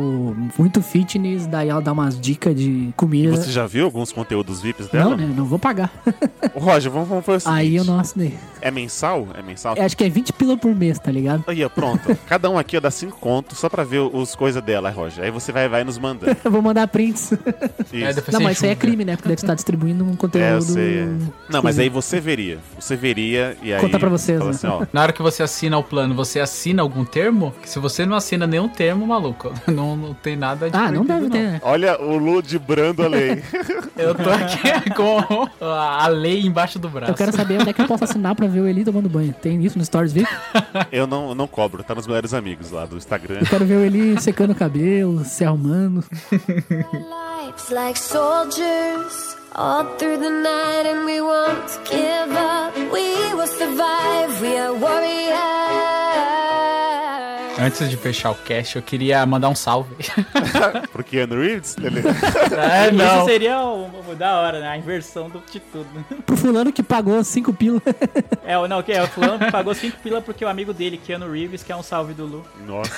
[0.57, 3.35] muito fitness, daí ela dá umas dicas de comida.
[3.35, 5.11] Você já viu alguns conteúdos VIPs dela?
[5.11, 5.33] Não, né?
[5.35, 5.91] Não vou pagar.
[6.53, 7.59] Ô, Roger, vamos, vamos fazer o seguinte.
[7.59, 7.99] Aí eu não
[8.61, 9.27] É mensal?
[9.33, 9.75] É mensal?
[9.75, 11.43] Eu Acho que é 20 pila por mês, tá ligado?
[11.47, 12.15] Aí, ó, pronto.
[12.27, 15.23] Cada um aqui ó, dá 5 contos só pra ver os coisas dela, Roger.
[15.23, 16.35] Aí você vai, vai nos mandando.
[16.43, 17.31] Eu vou mandar prints.
[17.93, 18.19] Isso.
[18.19, 19.15] É, Não, mas isso aí é crime, né?
[19.15, 20.45] Porque deve estar distribuindo um É, conteúdo.
[20.55, 20.99] eu sei.
[20.99, 21.07] é.
[21.49, 22.59] Não, mas aí você veria.
[22.79, 23.81] Você veria e aí.
[23.81, 24.49] Conta pra vocês, né?
[24.49, 24.85] assim, ó.
[24.91, 27.53] Na hora que você assina o plano, você assina algum termo?
[27.61, 31.05] Que se você não assina nenhum termo, maluco, não, não tem nada de Ah, não
[31.05, 31.61] deve ter, né?
[31.63, 33.41] Olha o Lu de brando a lei.
[33.95, 37.11] Eu tô aqui com a a lei embaixo do braço.
[37.11, 39.33] Eu quero saber onde é que posso assinar pra ver o Eli tomando banho.
[39.33, 40.29] Tem isso no Stories VIP?
[40.91, 43.39] Eu não, não cobro, tá nos melhores amigos lá do Instagram.
[43.39, 46.03] Eu quero ver o Eli secando o cabelo, se arrumando.
[47.57, 54.41] lives like soldiers all through the night and we won't give up we will survive
[54.41, 55.86] we are warriors
[57.67, 59.93] Antes de fechar o cast, eu queria mandar um salve.
[60.93, 62.01] Pro Keanu Reeves, ele...
[62.57, 63.17] É, não.
[63.17, 64.69] Isso seria o, o da hora, né?
[64.69, 65.87] A inversão do, de tudo.
[66.25, 67.81] Pro fulano que pagou cinco pila.
[68.45, 70.97] É, o- não, que é o fulano que pagou 5 pila porque o amigo dele,
[70.97, 72.45] Keanu Reeves, quer um salve do Lu.
[72.65, 72.91] Nossa.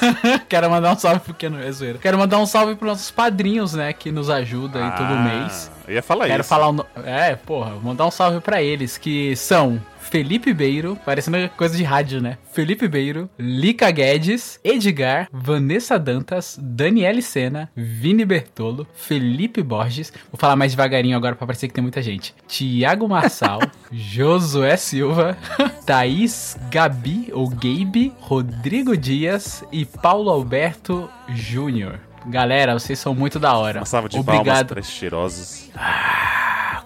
[0.48, 1.98] Quero mandar um salve pro Keanu, é zoeira.
[1.98, 5.72] Quero mandar um salve pros nossos padrinhos, né, que nos ajudam aí todo Ah, mês.
[5.88, 6.50] Eu ia falar Quero isso.
[6.50, 6.86] falar o no...
[7.04, 11.84] É, porra, vou mandar um salve pra eles, que são Felipe Beiro, parecendo coisa de
[11.84, 12.40] rádio, né?
[12.52, 20.12] Felipe Beiro, Lica Guedes, Edgar, Vanessa Dantas, Daniele Sena, Vini Bertolo, Felipe Borges.
[20.32, 22.34] Vou falar mais devagarinho agora pra parecer que tem muita gente.
[22.48, 23.60] Tiago Marçal,
[23.92, 25.38] Josué Silva,
[25.86, 32.00] Thaís Gabi ou Gabe, Rodrigo Dias e Paulo Alberto Júnior.
[32.26, 33.80] Galera, vocês são muito da hora.
[33.80, 34.68] Uma salva de palmas Obrigado.
[34.70, 35.70] para esses cheirosos.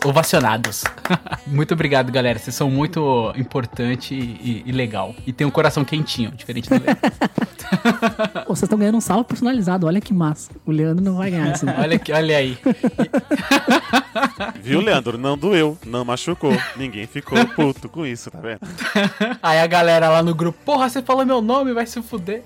[0.03, 0.83] Ovacionados.
[1.47, 2.37] muito obrigado, galera.
[2.37, 5.15] Vocês são muito importante e, e legal.
[5.25, 6.97] E tem um coração quentinho, diferente do Leandro.
[8.47, 10.51] Vocês estão ganhando um salve personalizado, olha que massa.
[10.65, 11.65] O Leandro não vai ganhar isso.
[11.65, 12.57] olha, aqui, olha aí.
[14.61, 15.17] Viu, Leandro?
[15.17, 16.55] Não doeu, não machucou.
[16.75, 18.59] Ninguém ficou puto com isso, tá vendo?
[19.41, 22.43] Aí a galera lá no grupo, porra, você falou meu nome, vai se fuder.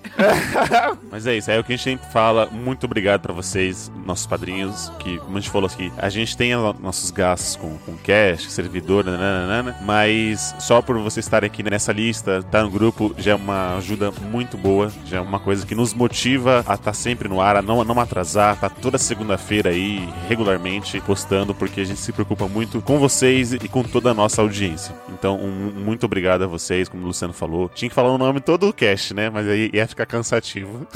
[1.12, 2.48] Mas é isso, é o que a gente sempre fala.
[2.48, 6.54] Muito obrigado pra vocês, nossos padrinhos, que, como a gente falou aqui, a gente tem
[6.80, 12.40] nossos gastos com, com cash, servidor, nananana, mas só por vocês estarem aqui nessa lista,
[12.40, 15.94] estar no grupo, já é uma ajuda muito boa, já é uma coisa que nos
[15.94, 20.08] motiva a estar sempre no ar, a não, a não atrasar, tá toda segunda-feira aí,
[20.28, 24.42] regularmente, postando, porque a gente se preocupa muito com vocês e com toda a nossa
[24.42, 24.96] audiência.
[25.10, 27.70] Então, um, muito obrigado a vocês, como o Luciano falou.
[27.74, 29.30] Tinha que falar o nome todo o cast, né?
[29.30, 30.88] Mas aí ia ficar cansativo.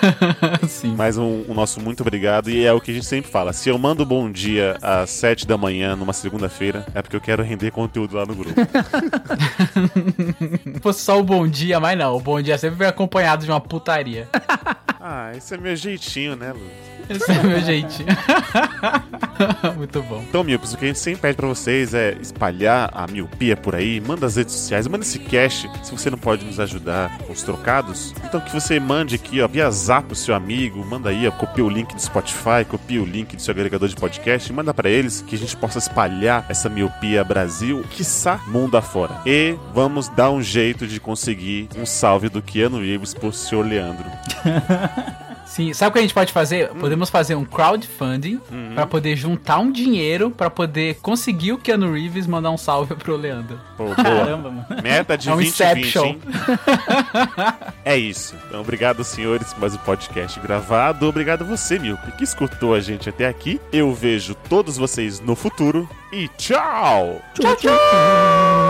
[0.68, 0.94] Sim.
[0.94, 2.50] Mais um, um nosso muito obrigado.
[2.50, 3.52] E é o que a gente sempre fala.
[3.52, 7.42] Se eu mando bom dia às 7 da manhã, numa segunda-feira, é porque eu quero
[7.42, 8.58] render conteúdo lá no grupo.
[10.74, 12.16] Se fosse só o bom dia, mas não.
[12.16, 14.28] O bom dia sempre vem acompanhado de uma putaria.
[15.00, 16.88] ah, esse é meu jeitinho, né, Lu?
[17.08, 18.08] Esse é meu jeitinho.
[19.76, 20.17] Muito bom.
[20.28, 23.74] Então, miopes, o que a gente sempre pede pra vocês é espalhar a miopia por
[23.74, 27.32] aí, manda as redes sociais, manda esse cast, se você não pode nos ajudar com
[27.32, 31.26] os trocados, então que você mande aqui, ó, via zap pro seu amigo, manda aí,
[31.26, 34.72] ó, copia o link do Spotify, copia o link do seu agregador de podcast, manda
[34.72, 39.20] pra eles, que a gente possa espalhar essa miopia Brasil, quiçá mundo afora.
[39.26, 44.06] E vamos dar um jeito de conseguir um salve do Keanu Reeves pro senhor Leandro.
[45.58, 46.68] Sim, sabe o que a gente pode fazer?
[46.68, 48.40] Podemos fazer um crowdfunding
[48.76, 53.16] pra poder juntar um dinheiro pra poder conseguir o Keanu Reeves mandar um salve pro
[53.16, 53.58] Leandro.
[53.76, 53.96] Pô, boa.
[53.96, 54.66] Caramba, mano.
[54.80, 56.04] Meta de É um 2020, Inception.
[56.04, 56.20] hein?
[57.84, 58.36] é isso.
[58.46, 61.08] Então, obrigado, senhores, por mais um podcast gravado.
[61.08, 63.60] Obrigado a você, Milpe, que escutou a gente até aqui.
[63.72, 65.88] Eu vejo todos vocês no futuro.
[66.12, 67.20] E tchau!
[67.34, 67.72] Tchau, tchau.
[67.72, 68.67] may